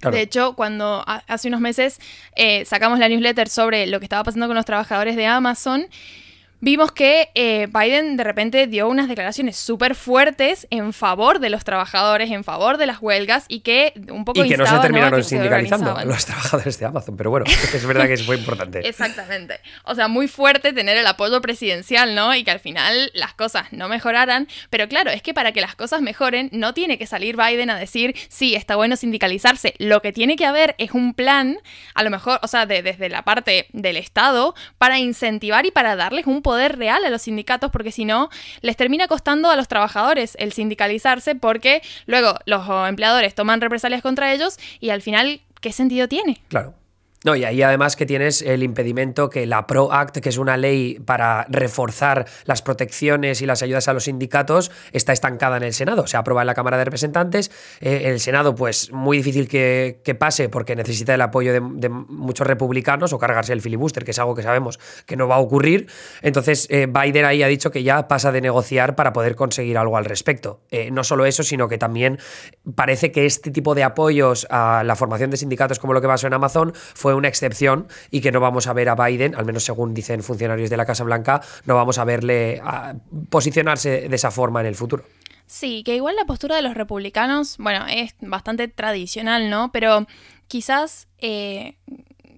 De 0.00 0.20
hecho, 0.20 0.54
cuando 0.54 1.04
hace 1.06 1.48
unos 1.48 1.60
meses 1.60 1.98
eh, 2.36 2.64
sacamos 2.64 3.00
la 3.00 3.08
newsletter 3.08 3.48
sobre 3.48 3.86
lo 3.88 3.98
que 3.98 4.04
estaba 4.04 4.22
pasando 4.22 4.46
con 4.46 4.54
los 4.54 4.64
trabajadores 4.64 5.16
de 5.16 5.26
Amazon, 5.26 5.88
vimos 6.60 6.92
que 6.92 7.30
eh, 7.34 7.68
Biden 7.72 8.16
de 8.16 8.24
repente 8.24 8.66
dio 8.66 8.88
unas 8.88 9.08
declaraciones 9.08 9.56
súper 9.56 9.94
fuertes 9.94 10.66
en 10.70 10.92
favor 10.92 11.38
de 11.38 11.50
los 11.50 11.64
trabajadores, 11.64 12.30
en 12.30 12.44
favor 12.44 12.76
de 12.76 12.86
las 12.86 13.00
huelgas 13.00 13.44
y 13.48 13.60
que 13.60 13.92
un 14.10 14.24
poco... 14.24 14.44
Y 14.44 14.48
que 14.48 14.56
no 14.56 14.66
se 14.66 14.78
terminaron 14.78 15.22
sindicalizando 15.22 15.96
los 16.04 16.24
trabajadores 16.24 16.78
de 16.78 16.86
Amazon, 16.86 17.16
pero 17.16 17.30
bueno, 17.30 17.46
es 17.74 17.86
verdad 17.86 18.06
que 18.06 18.16
fue 18.18 18.36
importante. 18.36 18.86
Exactamente. 18.86 19.60
O 19.84 19.94
sea, 19.94 20.08
muy 20.08 20.28
fuerte 20.28 20.72
tener 20.72 20.96
el 20.96 21.06
apoyo 21.06 21.40
presidencial, 21.40 22.14
¿no? 22.14 22.34
Y 22.34 22.44
que 22.44 22.50
al 22.50 22.60
final 22.60 23.10
las 23.14 23.34
cosas 23.34 23.72
no 23.72 23.88
mejoraran. 23.88 24.48
Pero 24.70 24.88
claro, 24.88 25.10
es 25.10 25.22
que 25.22 25.34
para 25.34 25.52
que 25.52 25.60
las 25.60 25.76
cosas 25.76 26.00
mejoren 26.02 26.48
no 26.52 26.74
tiene 26.74 26.98
que 26.98 27.06
salir 27.06 27.36
Biden 27.36 27.70
a 27.70 27.78
decir, 27.78 28.14
sí, 28.28 28.54
está 28.54 28.76
bueno 28.76 28.96
sindicalizarse. 28.96 29.74
Lo 29.78 30.02
que 30.02 30.12
tiene 30.12 30.36
que 30.36 30.46
haber 30.46 30.74
es 30.78 30.92
un 30.92 31.14
plan, 31.14 31.58
a 31.94 32.02
lo 32.02 32.10
mejor, 32.10 32.40
o 32.42 32.48
sea, 32.48 32.66
desde 32.66 33.08
la 33.08 33.22
parte 33.22 33.66
del 33.72 33.96
Estado, 33.96 34.54
para 34.78 34.98
incentivar 34.98 35.66
y 35.66 35.70
para 35.70 35.96
darles 35.96 36.26
un 36.26 36.42
poder 36.48 36.78
real 36.78 37.04
a 37.04 37.10
los 37.10 37.20
sindicatos, 37.20 37.70
porque 37.70 37.92
si 37.92 38.06
no, 38.06 38.30
les 38.62 38.74
termina 38.74 39.06
costando 39.06 39.50
a 39.50 39.56
los 39.56 39.68
trabajadores 39.68 40.34
el 40.40 40.54
sindicalizarse, 40.54 41.34
porque 41.34 41.82
luego 42.06 42.38
los 42.46 42.66
empleadores 42.88 43.34
toman 43.34 43.60
represalias 43.60 44.00
contra 44.00 44.32
ellos 44.32 44.56
y 44.80 44.88
al 44.88 45.02
final, 45.02 45.42
¿qué 45.60 45.72
sentido 45.72 46.08
tiene? 46.08 46.40
Claro. 46.48 46.72
No, 47.24 47.34
y 47.34 47.44
ahí 47.44 47.62
además 47.62 47.96
que 47.96 48.06
tienes 48.06 48.42
el 48.42 48.62
impedimento 48.62 49.28
que 49.28 49.44
la 49.46 49.66
PRO 49.66 49.92
Act, 49.92 50.18
que 50.18 50.28
es 50.28 50.38
una 50.38 50.56
ley 50.56 51.00
para 51.04 51.46
reforzar 51.48 52.26
las 52.44 52.62
protecciones 52.62 53.42
y 53.42 53.46
las 53.46 53.62
ayudas 53.62 53.88
a 53.88 53.92
los 53.92 54.04
sindicatos, 54.04 54.70
está 54.92 55.12
estancada 55.12 55.56
en 55.56 55.64
el 55.64 55.74
Senado. 55.74 56.06
Se 56.06 56.16
aprueba 56.16 56.42
en 56.42 56.46
la 56.46 56.54
Cámara 56.54 56.78
de 56.78 56.84
Representantes. 56.84 57.50
Eh, 57.80 58.02
el 58.04 58.20
Senado, 58.20 58.54
pues 58.54 58.92
muy 58.92 59.16
difícil 59.16 59.48
que, 59.48 60.16
pase 60.18 60.48
porque 60.48 60.74
necesita 60.74 61.14
el 61.14 61.20
apoyo 61.20 61.52
de, 61.52 61.88
muchos 61.88 62.46
republicanos 62.46 63.12
o 63.12 63.18
cargarse 63.18 63.52
el 63.52 63.60
filibuster, 63.60 64.04
que 64.04 64.12
es 64.12 64.18
algo 64.18 64.34
que 64.34 64.42
sabemos 64.42 64.78
que 65.04 65.16
no 65.16 65.26
va 65.26 65.36
a 65.36 65.38
ocurrir. 65.38 65.88
Entonces, 66.22 66.66
eh, 66.70 66.86
Biden 66.86 67.24
ahí 67.24 67.42
ha 67.42 67.48
dicho 67.48 67.70
que 67.70 67.82
ya 67.82 68.08
pasa 68.08 68.32
de 68.32 68.40
negociar 68.40 68.94
para 68.94 69.12
poder 69.12 69.34
conseguir 69.34 69.76
algo 69.76 69.96
al 69.96 70.04
respecto. 70.04 70.60
Eh, 70.70 70.90
no 70.90 71.04
solo 71.04 71.26
eso, 71.26 71.42
sino 71.42 71.68
que 71.68 71.78
también 71.78 72.18
parece 72.74 73.12
que 73.12 73.26
este 73.26 73.50
tipo 73.50 73.74
de 73.74 73.82
apoyos 73.82 74.46
a 74.50 74.82
la 74.84 74.96
formación 74.96 75.30
de 75.30 75.36
sindicatos 75.36 75.78
como 75.78 75.92
lo 75.92 76.00
que 76.00 76.06
pasó 76.06 76.26
en 76.26 76.34
Amazon 76.34 76.72
fue 76.94 77.07
fue 77.08 77.14
una 77.14 77.28
excepción 77.28 77.88
y 78.10 78.20
que 78.20 78.30
no 78.30 78.38
vamos 78.38 78.66
a 78.66 78.74
ver 78.74 78.90
a 78.90 78.94
Biden, 78.94 79.34
al 79.34 79.46
menos 79.46 79.64
según 79.64 79.94
dicen 79.94 80.22
funcionarios 80.22 80.68
de 80.68 80.76
la 80.76 80.84
Casa 80.84 81.04
Blanca, 81.04 81.40
no 81.64 81.74
vamos 81.74 81.96
a 81.96 82.04
verle 82.04 82.60
posicionarse 83.30 84.10
de 84.10 84.14
esa 84.14 84.30
forma 84.30 84.60
en 84.60 84.66
el 84.66 84.74
futuro. 84.74 85.04
Sí, 85.46 85.82
que 85.84 85.96
igual 85.96 86.16
la 86.16 86.26
postura 86.26 86.56
de 86.56 86.60
los 86.60 86.74
republicanos, 86.74 87.56
bueno, 87.56 87.86
es 87.88 88.14
bastante 88.20 88.68
tradicional, 88.68 89.48
¿no? 89.48 89.72
Pero 89.72 90.06
quizás 90.48 91.08
eh, 91.16 91.78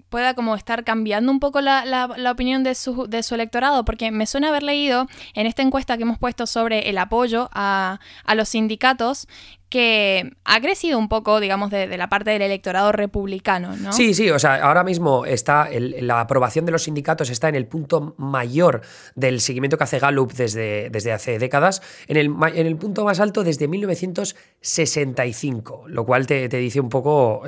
pueda 0.09 0.35
como 0.35 0.55
estar 0.55 0.85
cambiando 0.85 1.33
un 1.33 1.41
poco 1.41 1.61
la, 1.61 2.09
opinión 2.31 2.63
de 2.63 2.77
su, 2.77 3.09
electorado, 3.33 3.85
porque 3.85 4.13
me 4.13 4.27
suena 4.27 4.51
haber 4.51 4.63
leído 4.63 5.09
en 5.35 5.49
esta 5.49 5.63
encuesta 5.63 5.97
que 5.97 6.05
hemos 6.05 6.21
puesto 6.21 6.47
sobre 6.47 6.91
el 6.91 6.99
apoyo 6.99 7.49
a 7.53 7.99
los 8.37 8.51
sindicatos 8.51 9.27
que 9.71 10.33
ha 10.45 10.61
crecido 10.61 10.99
un 10.99 11.09
poco, 11.09 11.41
digamos, 11.41 11.71
de, 11.71 11.97
la 11.97 12.09
parte 12.09 12.33
del 12.33 12.43
electorado 12.43 12.91
republicano, 12.91 13.77
¿no? 13.77 13.93
Sí, 13.93 14.15
sí, 14.15 14.29
o 14.29 14.39
sea, 14.39 14.57
ahora 14.57 14.85
mismo 14.85 15.25
está 15.25 15.69
la 15.71 16.21
aprobación 16.21 16.67
de 16.67 16.73
los 16.73 16.83
sindicatos 16.83 17.31
está 17.31 17.49
en 17.49 17.55
el 17.55 17.67
punto 17.67 18.17
mayor 18.19 18.83
del 19.15 19.41
seguimiento 19.41 19.79
que 19.79 19.85
hace 19.85 20.01
Gallup 20.01 20.33
desde, 20.33 20.91
desde 20.91 21.13
hace 21.13 21.39
décadas, 21.39 21.81
en 22.09 22.17
el, 22.17 22.35
en 22.55 22.67
el 22.67 22.77
punto 22.77 23.05
más 23.05 23.21
alto 23.21 23.45
desde 23.45 23.69
1965, 23.69 25.85
lo 25.87 26.05
cual 26.05 26.27
te, 26.27 26.49
dice 26.49 26.81
un 26.81 26.89
poco 26.89 27.45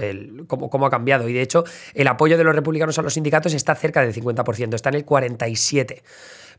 cómo, 0.47 0.71
cómo, 0.71 0.87
ha 0.87 0.91
cambiado. 0.91 1.29
Y 1.29 1.33
de 1.33 1.43
hecho, 1.43 1.65
el 1.93 2.07
apoyo 2.07 2.39
de 2.39 2.45
los 2.45 2.55
republicanos 2.55 2.97
a 3.01 3.03
los 3.03 3.15
sindicatos 3.15 3.53
está 3.53 3.75
cerca 3.75 4.01
del 4.01 4.15
50%, 4.15 4.75
está 4.75 4.91
en 4.91 4.95
el 4.95 5.05
47% 5.05 6.03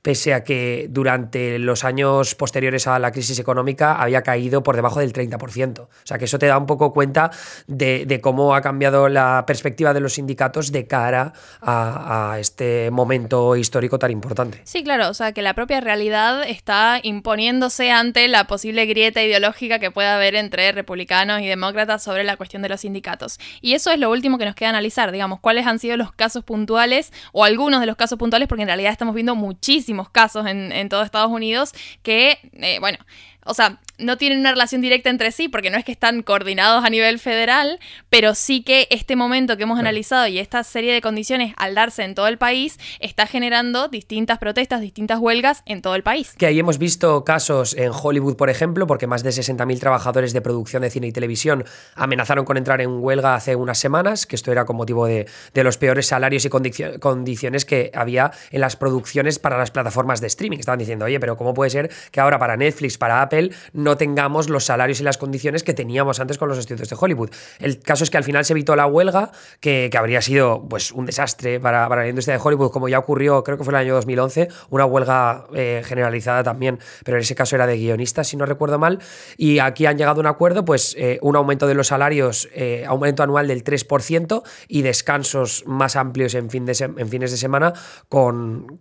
pese 0.04 0.34
a 0.34 0.44
que 0.44 0.88
durante 0.90 1.58
los 1.60 1.86
años 1.86 2.36
posteriores 2.36 2.88
a 2.88 3.00
la 3.00 3.12
crisis 3.14 3.40
económica 3.40 3.96
había 3.96 4.22
caído 4.22 4.62
por 4.62 4.76
debajo 4.76 5.00
del 5.00 5.14
30%. 5.14 5.80
O 5.80 5.90
sea 6.04 6.18
que 6.18 6.26
eso 6.26 6.38
te 6.38 6.46
da 6.46 6.58
un 6.58 6.66
poco 6.66 6.92
cuenta 6.94 7.32
de, 7.68 8.20
cómo 8.22 8.54
ha 8.54 8.62
cambiado 8.62 9.08
la 9.08 9.46
perspectiva 9.48 9.94
de 9.94 10.02
los 10.02 10.14
sindicatos 10.14 10.72
de 10.72 10.88
cara 10.88 11.34
a, 11.62 12.36
este 12.38 12.92
momento 12.92 13.56
histórico 13.56 13.98
tan 13.98 14.12
importante. 14.12 14.62
Sí, 14.66 14.84
claro, 14.84 15.10
o 15.10 15.14
sea 15.14 15.32
que 15.32 15.42
la 15.42 15.54
propia 15.54 15.80
realidad 15.80 16.44
está 16.44 17.00
imponiéndose 17.02 17.92
ante 17.92 18.28
la 18.28 18.46
posible 18.46 18.86
grieta 18.86 19.24
ideológica 19.24 19.80
que 19.80 19.90
pueda 19.90 20.16
haber 20.16 20.36
entre 20.36 20.72
republicanos 20.74 21.42
y 21.42 21.48
demócratas 21.48 22.04
sobre 22.04 22.26
la 22.26 22.36
cuestión 22.36 22.62
de 22.62 22.70
los 22.70 22.82
sindicatos. 22.82 23.40
Y 23.62 23.74
eso 23.74 23.92
es 23.92 24.00
lo 24.00 24.12
último 24.12 24.38
que 24.38 24.46
nos 24.46 24.56
queda 24.56 24.70
analizar, 24.70 25.14
digamos, 25.14 25.40
cuáles 25.40 25.66
han 25.66 25.80
sido 25.80 25.96
los 25.96 26.12
casos 26.12 26.44
puntuales 26.44 27.14
o 27.32 27.46
algunos 27.46 27.80
de 27.80 27.86
los 27.86 27.96
casos 27.96 28.20
puntuales, 28.20 28.50
porque 28.50 28.64
en 28.64 28.68
realidad 28.68 28.92
estamos 28.92 29.16
viendo 29.16 29.36
muchísimos 29.36 29.93
casos 30.10 30.46
en, 30.48 30.72
en 30.72 30.90
todo 30.90 31.04
Estados 31.04 31.32
Unidos 31.32 31.74
que, 32.02 32.40
eh, 32.54 32.80
bueno, 32.80 32.98
o 33.46 33.54
sea, 33.54 33.80
no 33.98 34.18
tienen 34.18 34.40
una 34.40 34.52
relación 34.52 34.82
directa 34.82 35.10
entre 35.10 35.32
sí 35.32 35.48
porque 35.48 35.70
no 35.70 35.78
es 35.78 35.86
que 35.86 35.92
están 35.92 36.24
coordinados 36.24 36.84
a 36.84 36.90
nivel 36.90 37.20
federal, 37.20 37.80
pero 38.10 38.36
sí 38.36 38.64
que 38.64 38.88
este 38.90 39.16
momento 39.16 39.58
que 39.58 39.64
hemos 39.64 39.80
analizado 39.80 40.28
y 40.28 40.40
esta 40.40 40.64
serie 40.64 40.94
de 40.94 41.02
condiciones 41.02 41.54
al 41.58 41.76
darse 41.76 42.04
en 42.04 42.16
todo 42.16 42.28
el 42.28 42.38
país 42.38 42.80
está 43.00 43.28
generando 43.28 43.88
distintas 43.88 44.40
protestas, 44.40 44.82
distintas 44.82 45.20
huelgas 45.20 45.64
en 45.66 45.82
todo 45.82 45.96
el 45.96 46.04
país. 46.04 46.34
Que 46.38 46.48
ahí 46.48 46.60
hemos 46.60 46.78
visto 46.78 47.24
casos 47.24 47.76
en 47.76 47.92
Hollywood, 47.92 48.36
por 48.36 48.50
ejemplo, 48.50 48.88
porque 48.88 49.08
más 49.08 49.24
de 49.24 49.30
60.000 49.30 49.80
trabajadores 49.80 50.34
de 50.34 50.42
producción 50.42 50.82
de 50.82 50.90
cine 50.90 51.08
y 51.08 51.12
televisión 51.12 51.64
amenazaron 51.96 52.46
con 52.46 52.58
entrar 52.58 52.82
en 52.82 53.04
huelga 53.04 53.36
hace 53.36 53.56
unas 53.56 53.78
semanas, 53.78 54.26
que 54.26 54.36
esto 54.36 54.52
era 54.52 54.66
con 54.66 54.76
motivo 54.76 55.06
de, 55.06 55.28
los 55.54 55.78
peores 55.78 56.08
salarios 56.08 56.44
y 56.46 56.50
condiciones 56.50 57.64
que 57.64 57.90
había 57.94 58.32
en 58.52 58.60
las 58.60 58.76
producciones 58.76 59.40
para 59.40 59.58
las 59.58 59.72
plataformas 59.72 60.20
de 60.20 60.28
streaming. 60.28 60.58
Estaban 60.58 60.80
diciendo, 60.80 61.06
oye, 61.06 61.20
pero 61.20 61.38
¿cómo 61.38 61.54
puede 61.54 61.70
ser 61.70 61.90
que 62.12 62.20
ahora 62.20 62.38
para 62.38 62.58
Netflix, 62.58 62.98
para 62.98 63.22
Apple, 63.22 63.33
no 63.74 63.98
tengamos 63.98 64.50
los 64.50 64.66
salarios 64.66 65.00
y 65.00 65.04
las 65.04 65.18
condiciones 65.18 65.64
que 65.64 65.74
teníamos 65.74 66.20
antes 66.20 66.38
con 66.38 66.50
los 66.50 66.58
estudios 66.58 66.90
de 66.90 66.96
Hollywood. 67.00 67.30
El 67.60 67.80
caso 67.80 68.04
es 68.04 68.10
que 68.10 68.18
al 68.18 68.24
final 68.24 68.46
se 68.46 68.54
evitó 68.54 68.76
la 68.76 68.88
huelga, 68.88 69.32
que, 69.60 69.90
habría 69.94 70.22
sido 70.22 70.68
pues, 70.68 70.92
un 70.92 71.06
desastre 71.06 71.60
para, 71.60 71.88
la 71.88 72.08
industria 72.08 72.38
de 72.38 72.44
Hollywood, 72.44 72.72
como 72.72 72.90
ya 72.90 73.00
ocurrió, 73.00 73.44
creo 73.44 73.58
que 73.58 73.64
fue 73.64 73.72
en 73.74 73.80
el 73.80 73.86
año 73.86 73.96
2011, 73.96 74.50
una 74.70 74.86
huelga 74.86 75.46
eh, 75.54 75.82
generalizada 75.86 76.44
también, 76.44 76.80
pero 77.04 77.18
en 77.18 77.22
ese 77.22 77.36
caso 77.36 77.56
era 77.56 77.68
de 77.68 77.78
guionistas, 77.78 78.28
si 78.28 78.38
no 78.38 78.46
recuerdo 78.46 78.80
mal. 78.80 79.00
Y 79.38 79.60
aquí 79.60 79.86
han 79.86 79.98
llegado 79.98 80.18
a 80.18 80.22
un 80.22 80.28
acuerdo, 80.28 80.66
pues 80.66 80.96
eh, 80.98 81.20
un 81.22 81.36
aumento 81.36 81.68
de 81.68 81.76
los 81.76 81.88
salarios, 81.88 82.50
eh, 82.54 82.84
aumento 82.88 83.24
anual 83.24 83.48
del 83.48 83.64
3% 83.64 84.44
y 84.68 84.82
descansos 84.82 85.64
más 85.66 85.96
amplios 85.96 86.34
en 86.36 86.50
fines 86.50 86.80
de 86.80 87.38
semana 87.38 87.74
con 88.10 88.80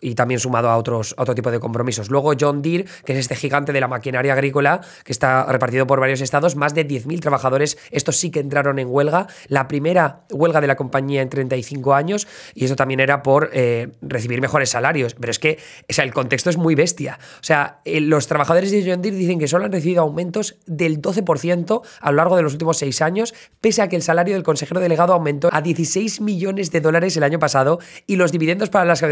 y 0.00 0.14
también 0.14 0.40
sumado 0.40 0.68
a, 0.68 0.76
otros, 0.76 1.14
otro 1.18 1.34
tipo 1.34 1.50
de 1.50 1.58
compromisos. 1.60 2.10
Luego 2.10 2.32
John 2.38 2.62
Deere, 2.62 2.84
que 3.04 3.12
es 3.12 3.18
este 3.18 3.36
gigante 3.36 3.72
de 3.72 3.80
la 3.80 3.88
maquinaria 3.88 4.34
agrícola, 4.34 4.80
que 5.04 5.12
está 5.12 5.44
repartido 5.44 5.86
por 5.86 6.00
varios 6.00 6.20
estados, 6.20 6.56
más 6.56 6.74
de 6.74 6.86
10.000 6.86 7.20
trabajadores, 7.20 7.78
estos 7.90 8.16
sí 8.16 8.30
que 8.30 8.40
entraron 8.40 8.78
en 8.78 8.88
huelga, 8.88 9.26
la 9.48 9.68
primera 9.68 10.24
huelga 10.30 10.60
de 10.60 10.66
la 10.66 10.76
compañía 10.76 11.22
en 11.22 11.28
35 11.28 11.94
años, 11.94 12.28
y 12.54 12.66
eso 12.66 12.76
también 12.76 13.00
era 13.00 13.22
por 13.22 13.50
eh, 13.52 13.88
recibir 14.02 14.40
mejores 14.40 14.70
salarios. 14.70 15.14
Pero 15.14 15.30
es 15.30 15.38
que 15.38 15.58
o 15.88 15.92
sea, 15.92 16.04
el 16.04 16.12
contexto 16.12 16.50
es 16.50 16.56
muy 16.56 16.74
bestia. 16.74 17.18
O 17.40 17.44
sea, 17.44 17.80
eh, 17.84 18.00
los 18.00 18.26
trabajadores 18.26 18.70
de 18.70 18.84
John 18.88 19.02
Deere 19.02 19.16
dicen 19.16 19.38
que 19.38 19.48
solo 19.48 19.64
han 19.64 19.72
recibido 19.72 20.02
aumentos 20.02 20.56
del 20.66 21.00
12% 21.00 21.82
a 22.00 22.10
lo 22.10 22.16
largo 22.16 22.36
de 22.36 22.42
los 22.42 22.52
últimos 22.52 22.78
seis 22.78 23.00
años, 23.02 23.34
pese 23.60 23.82
a 23.82 23.88
que 23.88 23.96
el 23.96 24.02
salario 24.02 24.34
del 24.34 24.42
consejero 24.42 24.80
delegado 24.80 25.12
aumentó 25.12 25.48
a 25.52 25.60
16 25.62 26.20
millones 26.20 26.70
de 26.70 26.80
dólares 26.80 27.16
el 27.16 27.22
año 27.22 27.38
pasado 27.38 27.78
y 28.06 28.16
los 28.16 28.32
dividendos 28.32 28.70
para 28.70 28.84
las 28.84 29.02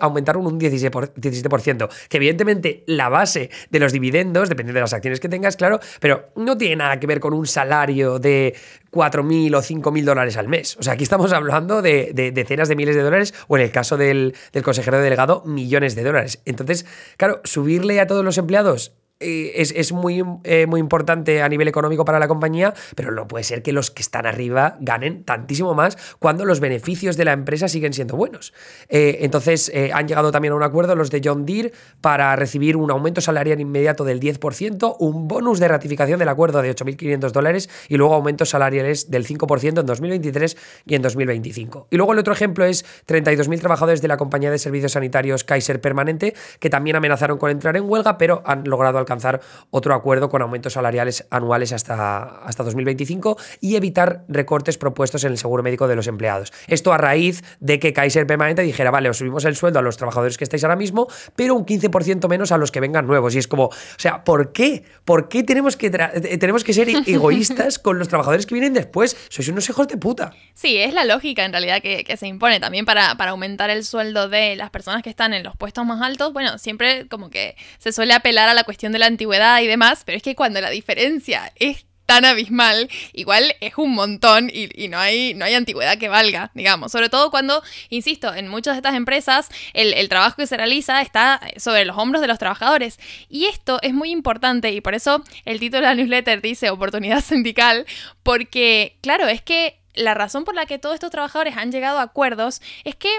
aumentaron 0.00 0.46
un 0.46 0.58
17%, 0.58 1.88
que 2.08 2.16
evidentemente 2.16 2.84
la 2.86 3.08
base 3.08 3.50
de 3.70 3.78
los 3.78 3.92
dividendos, 3.92 4.48
depende 4.48 4.72
de 4.72 4.80
las 4.80 4.92
acciones 4.92 5.20
que 5.20 5.28
tengas, 5.28 5.56
claro, 5.56 5.80
pero 6.00 6.30
no 6.36 6.56
tiene 6.56 6.76
nada 6.76 7.00
que 7.00 7.06
ver 7.06 7.20
con 7.20 7.34
un 7.34 7.46
salario 7.46 8.18
de 8.18 8.54
4.000 8.90 9.54
o 9.56 9.60
5.000 9.60 10.04
dólares 10.04 10.36
al 10.36 10.48
mes. 10.48 10.76
O 10.78 10.82
sea, 10.82 10.94
aquí 10.94 11.04
estamos 11.04 11.32
hablando 11.32 11.82
de, 11.82 12.12
decenas 12.34 12.68
de 12.68 12.76
miles 12.76 12.96
de 12.96 13.02
dólares 13.02 13.34
o 13.48 13.56
en 13.56 13.62
el 13.62 13.70
caso 13.70 13.96
del, 13.96 14.34
del 14.52 14.62
consejero 14.62 15.00
delegado, 15.00 15.42
millones 15.44 15.94
de 15.94 16.04
dólares. 16.04 16.40
Entonces, 16.44 16.86
claro, 17.16 17.40
subirle 17.44 18.00
a 18.00 18.06
todos 18.06 18.24
los 18.24 18.38
empleados 18.38 18.92
eh, 19.22 19.52
es, 19.54 19.92
muy, 19.92 20.24
eh, 20.44 20.66
muy 20.66 20.80
importante 20.80 21.42
a 21.42 21.48
nivel 21.50 21.68
económico 21.68 22.06
para 22.06 22.18
la 22.18 22.26
compañía, 22.26 22.72
pero 22.96 23.12
no 23.12 23.28
puede 23.28 23.44
ser 23.44 23.62
que 23.62 23.70
los 23.70 23.90
que 23.90 24.00
están 24.00 24.24
arriba 24.24 24.78
ganen 24.80 25.24
tantísimo 25.24 25.74
más 25.74 25.98
cuando 26.18 26.46
los 26.46 26.58
beneficios 26.58 27.18
de 27.18 27.26
la 27.26 27.32
empresa 27.32 27.68
siguen 27.68 27.92
siendo 27.92 28.16
buenos. 28.16 28.54
Eh, 28.88 29.18
entonces, 29.20 29.70
han 29.92 30.08
llegado 30.08 30.32
también 30.32 30.52
a 30.52 30.56
un 30.56 30.62
acuerdo 30.62 30.96
los 30.96 31.10
de 31.10 31.20
John 31.22 31.44
Deere 31.44 31.72
para 32.00 32.34
recibir 32.34 32.78
un 32.78 32.90
aumento 32.90 33.20
salarial 33.20 33.60
inmediato 33.60 34.04
del 34.04 34.20
10%, 34.20 34.96
un 34.98 35.28
bonus 35.28 35.60
de 35.60 35.68
ratificación 35.68 36.18
del 36.18 36.28
acuerdo 36.30 36.62
de 36.62 36.74
8.500 36.74 37.30
dólares 37.32 37.68
y 37.88 37.98
luego 37.98 38.14
aumentos 38.14 38.48
salariales 38.48 39.10
del 39.10 39.26
5% 39.26 39.80
en 39.80 39.86
2023 39.86 40.56
y 40.86 40.94
en 40.94 41.02
2025. 41.02 41.88
Y 41.90 41.96
luego 41.98 42.14
el 42.14 42.18
otro 42.18 42.32
ejemplo 42.32 42.64
es 42.64 42.86
32.000 43.06 43.60
trabajadores 43.60 44.00
de 44.00 44.08
la 44.08 44.16
compañía 44.16 44.50
de 44.50 44.58
servicios 44.58 44.92
sanitarios 44.92 45.44
Kaiser 45.44 45.78
Permanente, 45.82 46.34
que 46.58 46.70
también 46.70 46.96
amenazaron 46.96 47.36
con 47.36 47.50
entrar 47.50 47.76
en 47.76 47.88
huelga, 47.88 48.16
pero 48.16 48.42
han 48.46 48.64
logrado 48.64 48.96
alcanzar 48.96 49.09
alcanzar 49.10 49.40
otro 49.70 49.94
acuerdo 49.94 50.28
con 50.28 50.42
aumentos 50.42 50.74
salariales 50.74 51.26
anuales 51.30 51.72
hasta, 51.72 52.22
hasta 52.44 52.62
2025 52.62 53.36
y 53.60 53.76
evitar 53.76 54.24
recortes 54.28 54.78
propuestos 54.78 55.24
en 55.24 55.32
el 55.32 55.38
seguro 55.38 55.62
médico 55.62 55.88
de 55.88 55.96
los 55.96 56.06
empleados. 56.06 56.52
Esto 56.68 56.92
a 56.92 56.98
raíz 56.98 57.42
de 57.58 57.80
que 57.80 57.92
Kaiser 57.92 58.26
permanente 58.26 58.62
dijera, 58.62 58.90
vale, 58.90 59.08
os 59.08 59.18
subimos 59.18 59.44
el 59.44 59.56
sueldo 59.56 59.80
a 59.80 59.82
los 59.82 59.96
trabajadores 59.96 60.38
que 60.38 60.44
estáis 60.44 60.62
ahora 60.64 60.76
mismo, 60.76 61.08
pero 61.34 61.54
un 61.54 61.66
15% 61.66 62.28
menos 62.28 62.52
a 62.52 62.58
los 62.58 62.70
que 62.70 62.80
vengan 62.80 63.06
nuevos. 63.06 63.34
Y 63.34 63.38
es 63.38 63.48
como, 63.48 63.64
o 63.64 63.72
sea, 63.96 64.22
¿por 64.22 64.52
qué? 64.52 64.84
¿Por 65.04 65.28
qué 65.28 65.42
tenemos 65.42 65.76
que, 65.76 65.86
eh, 65.86 66.38
tenemos 66.38 66.62
que 66.62 66.72
ser 66.72 66.88
egoístas 67.06 67.78
con 67.78 67.98
los 67.98 68.08
trabajadores 68.08 68.46
que 68.46 68.54
vienen 68.54 68.72
después? 68.72 69.16
Sois 69.28 69.48
unos 69.48 69.68
hijos 69.68 69.88
de 69.88 69.96
puta. 69.96 70.32
Sí, 70.54 70.76
es 70.76 70.94
la 70.94 71.04
lógica 71.04 71.44
en 71.44 71.52
realidad 71.52 71.82
que, 71.82 72.04
se 72.16 72.26
impone 72.26 72.60
también 72.60 72.84
para, 72.84 73.14
para 73.16 73.30
aumentar 73.30 73.70
el 73.70 73.84
sueldo 73.84 74.28
de 74.28 74.56
las 74.56 74.70
personas 74.70 75.02
que 75.02 75.10
están 75.10 75.32
en 75.32 75.42
los 75.42 75.56
puestos 75.56 75.84
más 75.86 76.02
altos. 76.02 76.32
Bueno, 76.32 76.58
siempre 76.58 77.06
como 77.08 77.30
que 77.30 77.56
se 77.78 77.92
suele 77.92 78.14
apelar 78.14 78.48
a 78.48 78.54
la 78.54 78.64
cuestión 78.64 78.92
de 78.92 78.98
la 79.00 79.06
antigüedad 79.06 79.60
y 79.60 79.66
demás, 79.66 80.02
pero 80.04 80.16
es 80.16 80.22
que 80.22 80.36
cuando 80.36 80.60
la 80.60 80.70
diferencia 80.70 81.52
es 81.56 81.86
tan 82.10 82.24
abismal, 82.24 82.90
igual 83.12 83.54
es 83.60 83.74
un 83.78 83.92
montón 83.92 84.50
y, 84.52 84.88
no, 84.88 84.98
hay, 84.98 85.32
no 85.34 85.44
hay 85.44 85.54
antigüedad 85.54 85.96
que 85.96 86.08
valga, 86.08 86.50
digamos. 86.54 86.90
Sobre 86.90 87.08
todo 87.08 87.30
cuando, 87.30 87.62
insisto, 87.88 88.34
en 88.34 88.48
muchas 88.48 88.74
de 88.74 88.78
estas 88.78 88.96
empresas 88.96 89.48
el, 89.74 89.92
el, 89.92 90.08
trabajo 90.08 90.34
que 90.34 90.48
se 90.48 90.56
realiza 90.56 91.02
está 91.02 91.40
sobre 91.56 91.84
los 91.84 91.96
hombros 91.96 92.20
de 92.20 92.26
los 92.26 92.40
trabajadores. 92.40 92.98
Y 93.28 93.44
esto 93.44 93.78
es 93.82 93.94
muy 93.94 94.10
importante 94.10 94.72
y 94.72 94.80
por 94.80 94.96
eso 94.96 95.22
el 95.44 95.60
título 95.60 95.82
de 95.82 95.86
la 95.86 95.94
newsletter 95.94 96.42
dice 96.42 96.70
oportunidad 96.70 97.20
sindical, 97.24 97.86
porque 98.24 98.98
claro, 99.02 99.28
es 99.28 99.40
que 99.40 99.80
la 99.94 100.14
razón 100.14 100.44
por 100.44 100.56
la 100.56 100.66
que 100.66 100.80
todos 100.80 100.94
estos 100.94 101.12
trabajadores 101.12 101.56
han 101.56 101.70
llegado 101.70 102.00
a 102.00 102.02
acuerdos 102.02 102.60
es 102.82 102.96
que 102.96 103.10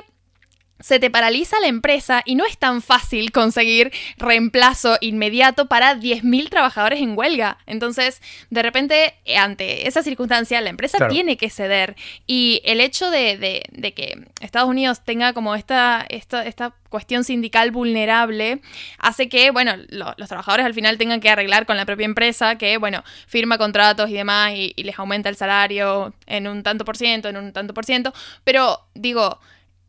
se 0.81 0.99
te 0.99 1.09
paraliza 1.09 1.59
la 1.59 1.67
empresa 1.67 2.21
y 2.25 2.35
no 2.35 2.45
es 2.45 2.57
tan 2.57 2.81
fácil 2.81 3.31
conseguir 3.31 3.91
reemplazo 4.17 4.97
inmediato 5.01 5.67
para 5.67 5.95
10.000 5.95 6.49
trabajadores 6.49 6.99
en 6.99 7.17
huelga. 7.17 7.57
Entonces, 7.65 8.21
de 8.49 8.61
repente, 8.61 9.15
ante 9.37 9.87
esa 9.87 10.03
circunstancia, 10.03 10.61
la 10.61 10.69
empresa 10.69 11.07
tiene 11.07 11.37
que 11.37 11.49
ceder. 11.49 11.95
Y 12.27 12.61
el 12.65 12.81
hecho 12.81 13.09
de, 13.09 13.63
que 13.95 14.25
Estados 14.41 14.69
Unidos 14.69 15.01
tenga 15.03 15.33
como 15.33 15.55
esta, 15.55 16.05
esta, 16.09 16.45
esta 16.45 16.73
cuestión 16.89 17.23
sindical 17.23 17.71
vulnerable 17.71 18.61
hace 18.97 19.29
que, 19.29 19.51
bueno, 19.51 19.73
los 19.89 20.27
trabajadores 20.27 20.65
al 20.65 20.73
final 20.73 20.97
tengan 20.97 21.21
que 21.21 21.29
arreglar 21.29 21.65
con 21.65 21.77
la 21.77 21.85
propia 21.85 22.05
empresa 22.05 22.57
que, 22.57 22.77
bueno, 22.77 23.03
firma 23.27 23.57
contratos 23.57 24.09
y 24.09 24.13
demás 24.13 24.53
y 24.55 24.73
les 24.77 24.97
aumenta 24.99 25.29
el 25.29 25.35
salario 25.35 26.13
en 26.25 26.47
un 26.47 26.63
tanto 26.63 26.85
por 26.85 26.97
ciento, 26.97 27.29
en 27.29 27.37
un 27.37 27.53
tanto 27.53 27.73
por 27.73 27.85
ciento. 27.85 28.13
Pero, 28.43 28.81
digo, 28.93 29.39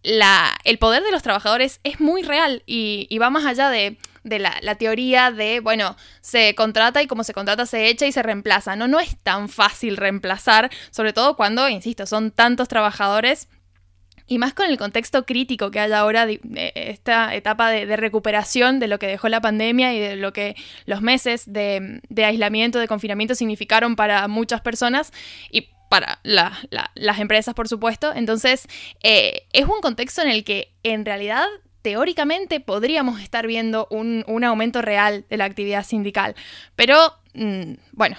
la, 0.02 0.56
el 0.64 0.78
poder 0.78 1.02
de 1.02 1.10
los 1.10 1.22
trabajadores 1.22 1.80
es 1.84 2.00
muy 2.00 2.22
real 2.22 2.62
y, 2.66 3.16
va 3.18 3.30
más 3.30 3.44
allá 3.44 3.70
de, 3.70 3.96
la, 4.24 4.74
teoría 4.76 5.30
de, 5.30 5.60
bueno, 5.60 5.96
se 6.20 6.54
contrata 6.54 7.02
y 7.02 7.06
como 7.06 7.24
se 7.24 7.34
contrata 7.34 7.66
se 7.66 7.88
echa 7.88 8.06
y 8.06 8.12
se 8.12 8.22
reemplaza. 8.22 8.76
No, 8.76 8.88
no 8.88 9.00
es 9.00 9.16
tan 9.22 9.48
fácil 9.48 9.96
reemplazar, 9.96 10.70
sobre 10.90 11.12
todo 11.12 11.36
cuando, 11.36 11.68
insisto, 11.68 12.06
son 12.06 12.30
tantos 12.30 12.68
trabajadores. 12.68 13.48
Y 14.28 14.38
más 14.38 14.54
con 14.54 14.70
el 14.70 14.78
contexto 14.78 15.26
crítico 15.26 15.70
que 15.70 15.80
hay 15.80 15.92
ahora, 15.92 16.26
de, 16.26 16.40
esta 16.74 17.34
etapa 17.34 17.70
de, 17.70 17.96
recuperación 17.96 18.78
de 18.80 18.86
lo 18.86 18.98
que 18.98 19.06
dejó 19.06 19.28
la 19.28 19.40
pandemia 19.40 19.92
y 19.94 20.00
de 20.00 20.16
lo 20.16 20.32
que 20.32 20.54
los 20.86 21.02
meses 21.02 21.52
de, 21.52 22.00
de 22.08 22.24
aislamiento, 22.24 22.78
de 22.78 22.88
confinamiento 22.88 23.34
significaron 23.34 23.94
para 23.94 24.26
muchas 24.28 24.60
personas. 24.60 25.12
Y 25.50 25.68
para 25.92 26.20
las 26.22 27.20
empresas, 27.20 27.52
por 27.52 27.68
supuesto. 27.68 28.14
Entonces, 28.14 28.66
eh, 29.02 29.42
es 29.52 29.66
un 29.66 29.82
contexto 29.82 30.22
en 30.22 30.28
el 30.28 30.42
que 30.42 30.72
en 30.84 31.04
realidad 31.04 31.44
teóricamente 31.82 32.60
podríamos 32.60 33.20
estar 33.20 33.46
viendo 33.46 33.88
un, 33.90 34.24
aumento 34.42 34.80
real 34.80 35.26
de 35.28 35.36
la 35.36 35.44
actividad 35.44 35.84
sindical. 35.84 36.34
Pero, 36.76 36.96
mm, 37.34 37.74
bueno, 37.92 38.16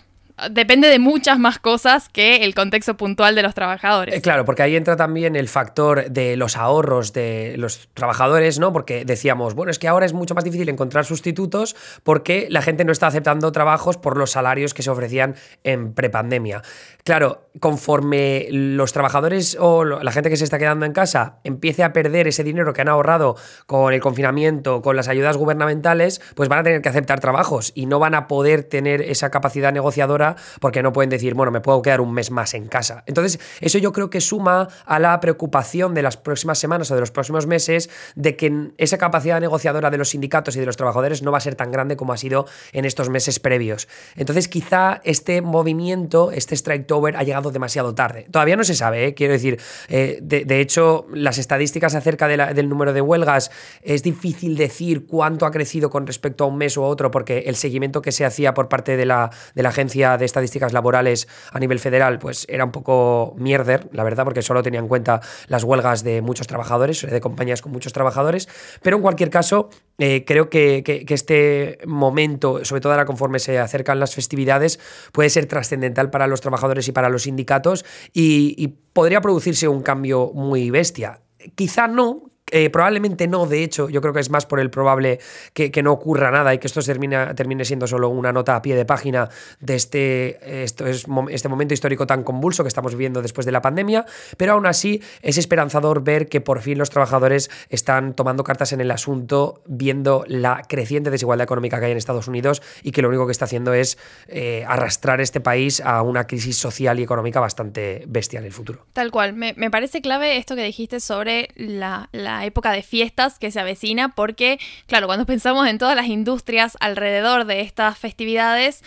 depende 0.49 0.87
de 0.87 0.99
muchas 0.99 1.37
más 1.37 1.59
cosas 1.59 2.09
que 2.09 2.37
el 2.37 2.55
contexto 2.55 2.97
puntual 2.97 3.35
de 3.35 3.43
los 3.43 3.53
trabajadores. 3.53 4.15
Eh, 4.15 4.21
claro, 4.21 4.45
porque 4.45 4.63
ahí 4.63 4.75
entra 4.75 4.95
también 4.95 5.35
el 5.35 5.47
factor 5.47 6.09
de 6.09 6.35
los 6.37 6.57
ahorros 6.57 7.13
de 7.13 7.55
los 7.57 7.89
trabajadores, 7.93 8.59
¿no? 8.59 8.73
Porque 8.73 9.05
decíamos, 9.05 9.53
bueno, 9.53 9.71
es 9.71 9.79
que 9.79 9.87
ahora 9.87 10.05
es 10.05 10.13
mucho 10.13 10.33
más 10.35 10.43
difícil 10.43 10.69
encontrar 10.69 11.05
sustitutos 11.05 11.75
porque 12.03 12.47
la 12.49 12.61
gente 12.61 12.83
no 12.83 12.91
está 12.91 13.07
aceptando 13.07 13.51
trabajos 13.51 13.97
por 13.97 14.17
los 14.17 14.31
salarios 14.31 14.73
que 14.73 14.81
se 14.81 14.89
ofrecían 14.89 15.35
en 15.63 15.93
prepandemia. 15.93 16.63
Claro, 17.03 17.49
conforme 17.59 18.47
los 18.49 18.93
trabajadores 18.93 19.57
o 19.59 19.83
la 19.83 20.11
gente 20.11 20.29
que 20.29 20.37
se 20.37 20.45
está 20.45 20.57
quedando 20.57 20.85
en 20.85 20.93
casa 20.93 21.39
empiece 21.43 21.83
a 21.83 21.93
perder 21.93 22.27
ese 22.27 22.43
dinero 22.43 22.73
que 22.73 22.81
han 22.81 22.87
ahorrado 22.87 23.35
con 23.67 23.93
el 23.93 23.99
confinamiento, 23.99 24.81
con 24.81 24.95
las 24.95 25.07
ayudas 25.07 25.37
gubernamentales, 25.37 26.21
pues 26.35 26.49
van 26.49 26.59
a 26.59 26.63
tener 26.63 26.81
que 26.81 26.89
aceptar 26.89 27.19
trabajos 27.19 27.71
y 27.75 27.85
no 27.85 27.99
van 27.99 28.15
a 28.15 28.27
poder 28.27 28.63
tener 28.63 29.01
esa 29.01 29.29
capacidad 29.29 29.71
negociadora 29.73 30.22
porque 30.59 30.83
no 30.83 30.93
pueden 30.93 31.09
decir, 31.09 31.33
bueno, 31.33 31.51
me 31.51 31.61
puedo 31.61 31.81
quedar 31.81 32.01
un 32.01 32.13
mes 32.13 32.31
más 32.31 32.53
en 32.53 32.67
casa. 32.67 33.03
Entonces, 33.05 33.39
eso 33.61 33.77
yo 33.77 33.91
creo 33.91 34.09
que 34.09 34.21
suma 34.21 34.67
a 34.85 34.99
la 34.99 35.19
preocupación 35.19 35.93
de 35.93 36.01
las 36.01 36.17
próximas 36.17 36.59
semanas 36.59 36.89
o 36.91 36.95
de 36.95 37.01
los 37.01 37.11
próximos 37.11 37.47
meses 37.47 37.89
de 38.15 38.35
que 38.35 38.71
esa 38.77 38.97
capacidad 38.97 39.39
negociadora 39.39 39.89
de 39.89 39.97
los 39.97 40.09
sindicatos 40.09 40.55
y 40.55 40.59
de 40.59 40.65
los 40.65 40.77
trabajadores 40.77 41.21
no 41.21 41.31
va 41.31 41.37
a 41.37 41.41
ser 41.41 41.55
tan 41.55 41.71
grande 41.71 41.95
como 41.95 42.13
ha 42.13 42.17
sido 42.17 42.45
en 42.71 42.85
estos 42.85 43.09
meses 43.09 43.39
previos. 43.39 43.87
Entonces, 44.15 44.47
quizá 44.47 45.01
este 45.03 45.41
movimiento, 45.41 46.31
este 46.31 46.55
strike 46.55 46.89
over, 46.91 47.15
ha 47.17 47.23
llegado 47.23 47.51
demasiado 47.51 47.95
tarde. 47.95 48.27
Todavía 48.31 48.55
no 48.55 48.63
se 48.63 48.75
sabe, 48.75 49.07
¿eh? 49.07 49.13
quiero 49.13 49.33
decir, 49.33 49.59
eh, 49.89 50.19
de, 50.21 50.61
hecho, 50.61 51.05
las 51.13 51.37
estadísticas 51.37 51.95
acerca 51.95 52.27
del 52.27 52.69
número 52.69 52.93
de 52.93 53.01
huelgas 53.01 53.51
es 53.81 54.03
difícil 54.03 54.55
decir 54.57 55.05
cuánto 55.05 55.45
ha 55.45 55.51
crecido 55.51 55.89
con 55.89 56.07
respecto 56.07 56.43
a 56.43 56.47
un 56.47 56.57
mes 56.57 56.77
u 56.77 56.83
otro, 56.83 57.11
porque 57.11 57.39
el 57.47 57.55
seguimiento 57.55 58.01
que 58.01 58.11
se 58.11 58.25
hacía 58.25 58.53
por 58.53 58.69
parte 58.69 58.97
de 58.97 59.05
la, 59.05 59.31
de 59.55 59.63
la 59.63 59.69
agencia 59.69 60.12
de 60.17 60.25
estadísticas 60.25 60.73
laborales 60.73 61.27
a 61.51 61.59
nivel 61.59 61.79
federal, 61.79 62.19
pues 62.19 62.45
era 62.49 62.65
un 62.65 62.71
poco 62.71 63.35
mierder, 63.37 63.89
la 63.91 64.03
verdad, 64.03 64.23
porque 64.23 64.41
solo 64.41 64.63
tenía 64.63 64.79
en 64.79 64.87
cuenta 64.87 65.21
las 65.47 65.63
huelgas 65.63 66.03
de 66.03 66.21
muchos 66.21 66.47
trabajadores, 66.47 67.01
de 67.01 67.21
compañías 67.21 67.61
con 67.61 67.71
muchos 67.71 67.93
trabajadores. 67.93 68.47
Pero 68.81 68.97
en 68.97 69.01
cualquier 69.01 69.29
caso, 69.29 69.69
eh, 69.97 70.23
creo 70.25 70.49
que, 70.49 70.83
este 71.09 71.77
momento, 71.85 72.65
sobre 72.65 72.81
todo 72.81 72.93
ahora 72.93 73.05
conforme 73.05 73.39
se 73.39 73.59
acercan 73.59 73.99
las 73.99 74.15
festividades, 74.15 74.79
puede 75.11 75.29
ser 75.29 75.45
trascendental 75.45 76.09
para 76.09 76.27
los 76.27 76.41
trabajadores 76.41 76.87
y 76.87 76.91
para 76.91 77.09
los 77.09 77.23
sindicatos 77.23 77.85
y, 78.11 78.55
y 78.57 78.67
podría 78.67 79.21
producirse 79.21 79.67
un 79.67 79.83
cambio 79.83 80.31
muy 80.33 80.71
bestia. 80.71 81.21
Quizá 81.55 81.87
no, 81.87 82.32
eh, 82.55 82.69
probablemente 82.69 83.27
no, 83.27 83.47
de 83.47 83.63
hecho, 83.63 83.89
yo 83.89 83.99
creo 83.99 84.13
que 84.13 84.19
es 84.19 84.29
más 84.29 84.45
por 84.45 84.59
el 84.59 84.69
probable 84.69 85.19
que, 85.53 85.71
no 85.83 85.91
ocurra 85.91 86.29
nada 86.29 86.53
y 86.53 86.59
que 86.59 86.67
esto 86.67 86.81
termine 86.83 87.65
siendo 87.65 87.87
solo 87.87 88.09
una 88.09 88.31
nota 88.31 88.55
a 88.55 88.61
pie 88.61 88.75
de 88.75 88.85
página 88.85 89.27
de 89.59 89.73
este, 89.73 90.63
esto 90.63 90.85
es, 90.85 91.07
este 91.29 91.49
momento 91.49 91.73
histórico 91.73 92.05
tan 92.05 92.23
convulso 92.23 92.63
que 92.63 92.67
estamos 92.67 92.93
viviendo 92.93 93.23
después 93.23 93.47
de 93.47 93.51
la 93.51 93.63
pandemia, 93.63 94.05
pero 94.37 94.53
aún 94.53 94.67
así 94.67 95.01
es 95.23 95.39
esperanzador 95.39 96.03
ver 96.03 96.29
que 96.29 96.41
por 96.41 96.61
fin 96.61 96.77
los 96.77 96.91
trabajadores 96.91 97.49
están 97.69 98.13
tomando 98.13 98.43
cartas 98.43 98.71
en 98.71 98.81
el 98.81 98.91
asunto, 98.91 99.63
viendo 99.65 100.23
la 100.27 100.61
creciente 100.69 101.09
desigualdad 101.09 101.45
económica 101.45 101.79
que 101.79 101.87
hay 101.87 101.91
en 101.91 101.97
Estados 101.97 102.27
Unidos 102.27 102.61
y 102.83 102.91
que 102.91 103.01
lo 103.01 103.09
único 103.09 103.25
que 103.25 103.31
está 103.31 103.45
haciendo 103.45 103.73
es 103.73 103.97
eh, 104.27 104.63
arrastrar 104.67 105.21
este 105.21 105.41
país 105.41 105.81
a 105.81 106.03
una 106.03 106.27
crisis 106.27 106.57
social 106.57 106.99
y 106.99 107.03
económica 107.03 107.39
bastante 107.39 108.03
bestia 108.07 108.37
en 108.37 108.45
el 108.45 108.51
futuro. 108.51 108.85
Tal 108.93 109.09
cual, 109.09 109.33
me, 109.33 109.53
parece 109.71 110.01
clave 110.01 110.37
esto 110.37 110.55
que 110.55 110.63
dijiste 110.63 110.99
sobre 110.99 111.49
la 111.55 112.09
época 112.45 112.71
de 112.71 112.83
fiestas 112.83 113.39
que 113.39 113.51
se 113.51 113.59
avecina, 113.59 114.09
porque, 114.09 114.59
claro, 114.87 115.07
cuando 115.07 115.25
pensamos 115.25 115.67
en 115.67 115.77
todas 115.77 115.95
las 115.95 116.07
industrias 116.07 116.77
alrededor 116.79 117.45
de 117.45 117.61
estas 117.61 117.97
festividades, 117.97 118.83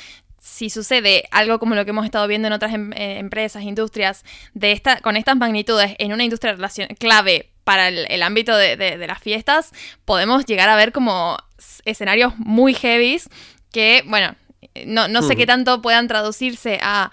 si 0.47 0.71
sucede 0.71 1.25
algo 1.33 1.59
como 1.59 1.75
lo 1.75 1.85
que 1.85 1.91
hemos 1.91 2.05
estado 2.05 2.29
viendo 2.29 2.47
en 2.47 2.55
otras 2.55 2.73
em, 2.73 2.93
eh, 2.93 3.19
empresas, 3.19 3.65
industrias, 3.65 4.25
de 4.55 4.73
esta, 4.73 5.01
con 5.01 5.17
estas 5.17 5.37
magnitudes 5.37 5.97
en 5.99 6.13
una 6.13 6.23
industria 6.23 6.57
clave 6.99 7.51
para 7.65 7.89
el, 7.89 8.23
ámbito 8.23 8.57
de, 8.57 9.05
las 9.09 9.19
fiestas, 9.19 9.73
podemos 10.05 10.47
llegar 10.47 10.69
a 10.69 10.77
ver 10.77 10.93
como 10.93 11.37
escenarios 11.85 12.39
muy 12.39 12.75
heavies 12.75 13.29
que, 13.73 14.05
bueno, 14.07 14.37
no, 14.87 15.09
no 15.09 15.23
sé 15.23 15.35
qué 15.35 15.47
tanto 15.47 15.83
puedan 15.83 16.07
traducirse 16.07 16.79
a 16.81 17.11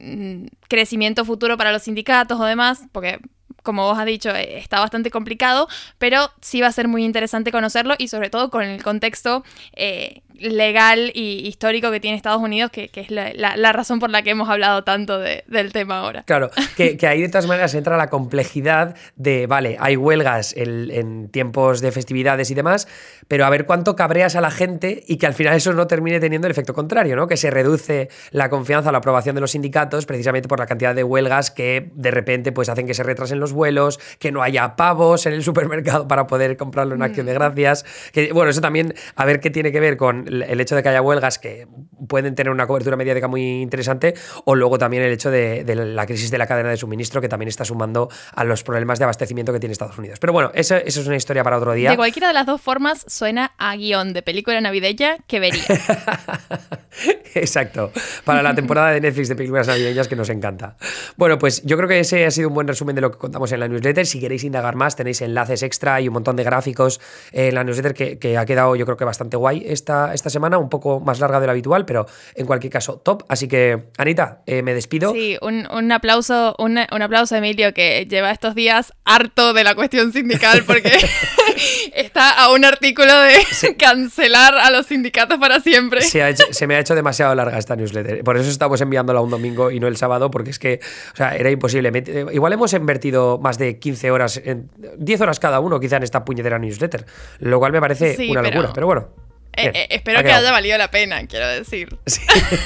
mm, 0.00 0.44
crecimiento 0.68 1.24
futuro 1.24 1.56
para 1.56 1.72
los 1.72 1.82
sindicatos 1.82 2.38
o 2.38 2.44
demás, 2.44 2.82
porque 2.92 3.18
como 3.62 3.84
vos 3.84 3.98
has 3.98 4.06
dicho, 4.06 4.30
eh, 4.30 4.58
está 4.58 4.80
bastante 4.80 5.10
complicado, 5.10 5.68
pero 5.98 6.30
sí 6.40 6.60
va 6.60 6.68
a 6.68 6.72
ser 6.72 6.88
muy 6.88 7.04
interesante 7.04 7.52
conocerlo 7.52 7.94
y 7.98 8.08
sobre 8.08 8.30
todo 8.30 8.50
con 8.50 8.62
el 8.62 8.82
contexto 8.82 9.44
eh, 9.74 10.22
legal 10.40 11.12
y 11.14 11.46
histórico 11.46 11.90
que 11.90 12.00
tiene 12.00 12.16
Estados 12.16 12.42
Unidos, 12.42 12.70
que, 12.70 12.90
es 12.92 13.10
la, 13.10 13.72
razón 13.72 13.98
por 13.98 14.10
la 14.10 14.22
que 14.22 14.30
hemos 14.30 14.48
hablado 14.48 14.84
tanto 14.84 15.18
del 15.18 15.72
tema 15.72 15.98
ahora. 15.98 16.22
Claro, 16.24 16.50
que, 16.76 16.98
ahí 17.06 17.22
de 17.22 17.28
todas 17.28 17.46
maneras 17.46 17.74
entra 17.74 17.96
la 17.96 18.08
complejidad 18.08 18.96
de, 19.16 19.46
vale, 19.46 19.76
hay 19.80 19.96
huelgas 19.96 20.54
en, 20.56 21.28
tiempos 21.30 21.80
de 21.80 21.92
festividades 21.92 22.50
y 22.50 22.54
demás, 22.54 22.88
pero 23.28 23.44
a 23.44 23.50
ver 23.50 23.66
cuánto 23.66 23.96
cabreas 23.96 24.36
a 24.36 24.40
la 24.40 24.50
gente 24.50 25.04
y 25.06 25.16
que 25.16 25.26
al 25.26 25.34
final 25.34 25.54
eso 25.54 25.72
no 25.72 25.86
termine 25.86 26.20
teniendo 26.20 26.46
el 26.46 26.50
efecto 26.50 26.74
contrario, 26.74 27.16
¿no? 27.16 27.26
Que 27.26 27.36
se 27.36 27.50
reduce 27.50 28.08
la 28.30 28.48
confianza, 28.48 28.92
la 28.92 28.98
aprobación 28.98 29.34
de 29.34 29.40
los 29.40 29.52
sindicatos 29.52 30.06
precisamente 30.06 30.48
por 30.48 30.58
la 30.58 30.66
cantidad 30.66 30.94
de 30.94 31.04
huelgas 31.04 31.50
que 31.50 31.90
de 31.94 32.10
repente 32.10 32.52
pues 32.52 32.68
hacen 32.68 32.86
que 32.86 32.94
se 32.94 33.02
retrasen 33.02 33.40
los 33.40 33.52
vuelos, 33.52 34.00
que 34.18 34.32
no 34.32 34.42
haya 34.42 34.76
pavos 34.76 35.26
en 35.26 35.32
el 35.32 35.42
supermercado 35.42 36.08
para 36.08 36.26
poder 36.26 36.56
comprarlo 36.56 36.94
en 36.94 37.02
acción 37.02 37.26
de 37.26 37.32
mm. 37.32 37.36
gracias. 37.36 37.84
Que, 38.12 38.32
bueno, 38.32 38.50
eso 38.50 38.60
también, 38.60 38.94
a 39.16 39.24
ver 39.24 39.40
qué 39.40 39.50
tiene 39.50 39.72
que 39.72 39.80
ver 39.80 39.96
con 39.96 40.24
el 40.30 40.60
hecho 40.60 40.76
de 40.76 40.82
que 40.82 40.88
haya 40.88 41.02
huelgas 41.02 41.38
que 41.38 41.66
pueden 42.10 42.34
tener 42.34 42.50
una 42.50 42.66
cobertura 42.66 42.96
mediática 42.96 43.28
muy 43.28 43.62
interesante, 43.62 44.14
o 44.44 44.56
luego 44.56 44.78
también 44.78 45.04
el 45.04 45.12
hecho 45.12 45.30
de, 45.30 45.64
la 45.64 46.06
crisis 46.06 46.30
de 46.30 46.38
la 46.38 46.46
cadena 46.48 46.68
de 46.68 46.76
suministro 46.76 47.20
que 47.20 47.28
también 47.28 47.48
está 47.48 47.64
sumando 47.64 48.10
a 48.34 48.42
los 48.42 48.64
problemas 48.64 48.98
de 48.98 49.04
abastecimiento 49.04 49.52
que 49.52 49.60
tiene 49.60 49.72
Estados 49.72 49.96
Unidos. 49.96 50.18
Pero 50.18 50.32
bueno, 50.32 50.50
eso, 50.52 50.74
eso 50.74 51.00
es 51.00 51.06
una 51.06 51.16
historia 51.16 51.44
para 51.44 51.56
otro 51.56 51.72
día. 51.72 51.90
De 51.90 51.96
cualquiera 51.96 52.26
de 52.26 52.34
las 52.34 52.46
dos 52.46 52.60
formas 52.60 53.04
suena 53.06 53.52
a 53.58 53.76
guion 53.76 54.12
de 54.12 54.22
película 54.22 54.60
navideña 54.60 55.18
que 55.28 55.38
vería. 55.38 55.62
Exacto, 57.34 57.92
para 58.24 58.42
la 58.42 58.56
temporada 58.56 58.90
de 58.90 59.00
Netflix 59.00 59.28
de 59.28 59.36
películas 59.36 59.68
navideñas 59.68 60.08
que 60.08 60.16
nos 60.16 60.28
encanta. 60.30 60.76
Bueno, 61.16 61.38
pues 61.38 61.62
yo 61.62 61.76
creo 61.76 61.88
que 61.88 62.00
ese 62.00 62.26
ha 62.26 62.30
sido 62.32 62.48
un 62.48 62.54
buen 62.54 62.66
resumen 62.66 62.96
de 62.96 63.02
lo 63.02 63.12
que 63.12 63.18
contamos 63.18 63.52
en 63.52 63.60
la 63.60 63.68
newsletter. 63.68 64.04
Si 64.04 64.18
queréis 64.18 64.42
indagar 64.42 64.74
más, 64.74 64.96
tenéis 64.96 65.22
enlaces 65.22 65.62
extra 65.62 66.00
y 66.00 66.08
un 66.08 66.14
montón 66.14 66.34
de 66.34 66.42
gráficos 66.42 67.00
en 67.30 67.54
la 67.54 67.62
newsletter 67.62 68.18
que, 68.18 68.36
ha 68.36 68.44
quedado 68.44 68.74
yo 68.74 68.84
creo 68.84 68.96
que 68.96 69.04
bastante 69.04 69.36
guay 69.36 69.62
esta, 69.64 70.12
esta 70.12 70.28
semana, 70.28 70.58
un 70.58 70.68
poco 70.68 70.98
más 70.98 71.20
larga 71.20 71.38
de 71.38 71.46
lo 71.46 71.52
habitual, 71.52 71.86
pero 71.86 71.99
en 72.34 72.46
cualquier 72.46 72.72
caso, 72.72 72.98
top. 72.98 73.24
Así 73.28 73.48
que, 73.48 73.84
Anita, 73.98 74.42
eh, 74.46 74.62
me 74.62 74.74
despido. 74.74 75.12
Sí, 75.12 75.36
un, 75.40 75.92
aplauso, 75.92 76.54
un, 76.58 76.78
aplauso 76.78 77.34
a 77.34 77.38
Emilio 77.38 77.74
que 77.74 78.06
lleva 78.06 78.30
estos 78.30 78.54
días 78.54 78.92
harto 79.04 79.52
de 79.52 79.64
la 79.64 79.74
cuestión 79.74 80.12
sindical 80.12 80.64
porque 80.66 80.92
está 81.94 82.30
a 82.30 82.52
un 82.52 82.64
artículo 82.64 83.12
de 83.20 83.34
cancelar 83.78 84.54
a 84.54 84.70
los 84.70 84.86
sindicatos 84.86 85.38
para 85.38 85.60
siempre. 85.60 86.02
Se, 86.02 86.34
se 86.36 86.66
me 86.66 86.76
ha 86.76 86.80
hecho 86.80 86.94
demasiado 86.94 87.34
larga 87.34 87.58
esta 87.58 87.76
newsletter. 87.76 88.22
Por 88.24 88.36
eso 88.36 88.50
estamos 88.50 88.80
enviándola 88.80 89.20
un 89.20 89.30
domingo 89.30 89.70
y 89.70 89.80
no 89.80 89.88
el 89.88 89.96
sábado, 89.96 90.30
porque 90.30 90.50
es 90.50 90.58
que 90.58 90.80
o 91.12 91.16
sea, 91.16 91.36
era 91.36 91.50
imposible. 91.50 91.90
Igual 92.32 92.52
hemos 92.52 92.72
invertido 92.72 93.38
más 93.38 93.58
de 93.58 93.78
15 93.78 94.10
horas, 94.10 94.40
en, 94.44 94.70
10 94.98 95.20
horas 95.20 95.40
cada 95.40 95.60
uno 95.60 95.80
quizá 95.80 95.96
en 95.96 96.02
esta 96.02 96.24
puñetera 96.24 96.58
newsletter, 96.58 97.06
lo 97.40 97.58
cual 97.58 97.72
me 97.72 97.80
parece 97.80 98.16
una 98.30 98.42
locura, 98.42 98.70
pero 98.74 98.86
bueno. 98.86 99.29
Eh, 99.56 99.70
eh, 99.74 99.86
espero 99.90 100.22
que 100.22 100.30
haya 100.32 100.52
valido 100.52 100.78
la 100.78 100.90
pena, 100.90 101.26
quiero 101.26 101.46
decir. 101.48 101.98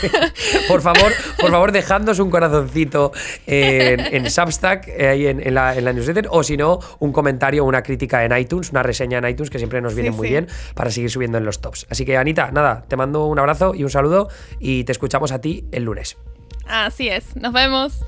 por 0.69 0.83
favor, 0.83 1.13
por 1.39 1.51
favor, 1.51 1.73
dejadnos 1.73 2.19
un 2.19 2.31
corazoncito 2.31 3.13
en, 3.47 4.01
en 4.01 4.31
Substack, 4.31 4.89
eh, 4.89 5.09
ahí 5.09 5.27
en, 5.27 5.55
la, 5.55 5.75
newsletter, 5.75 6.29
o 6.31 6.43
si 6.43 6.57
no, 6.57 6.79
un 6.99 7.13
comentario, 7.13 7.65
una 7.65 7.83
crítica 7.83 8.25
en 8.25 8.37
iTunes, 8.37 8.71
una 8.71 8.83
reseña 8.83 9.19
en 9.19 9.29
iTunes, 9.29 9.51
que 9.51 9.59
siempre 9.59 9.81
nos 9.81 9.95
viene 9.95 10.11
muy 10.11 10.29
bien 10.29 10.47
para 10.75 10.91
seguir 10.91 11.11
subiendo 11.11 11.39
en 11.39 11.45
los 11.45 11.61
tops. 11.61 11.87
Así 11.91 12.05
que, 12.05 12.17
Anita, 12.17 12.51
nada, 12.51 12.85
te 12.87 12.97
mando 12.97 13.27
un 13.27 13.39
abrazo 13.39 13.75
y 13.75 13.83
un 13.83 13.91
saludo 13.91 14.29
y 14.61 14.85
te 14.85 14.93
escuchamos 14.93 15.33
a 15.33 15.41
ti 15.41 15.65
el 15.73 15.85
lunes. 15.85 16.17
Así 16.67 17.09
es, 17.09 17.37
nos 17.37 17.53
vemos. 17.53 18.05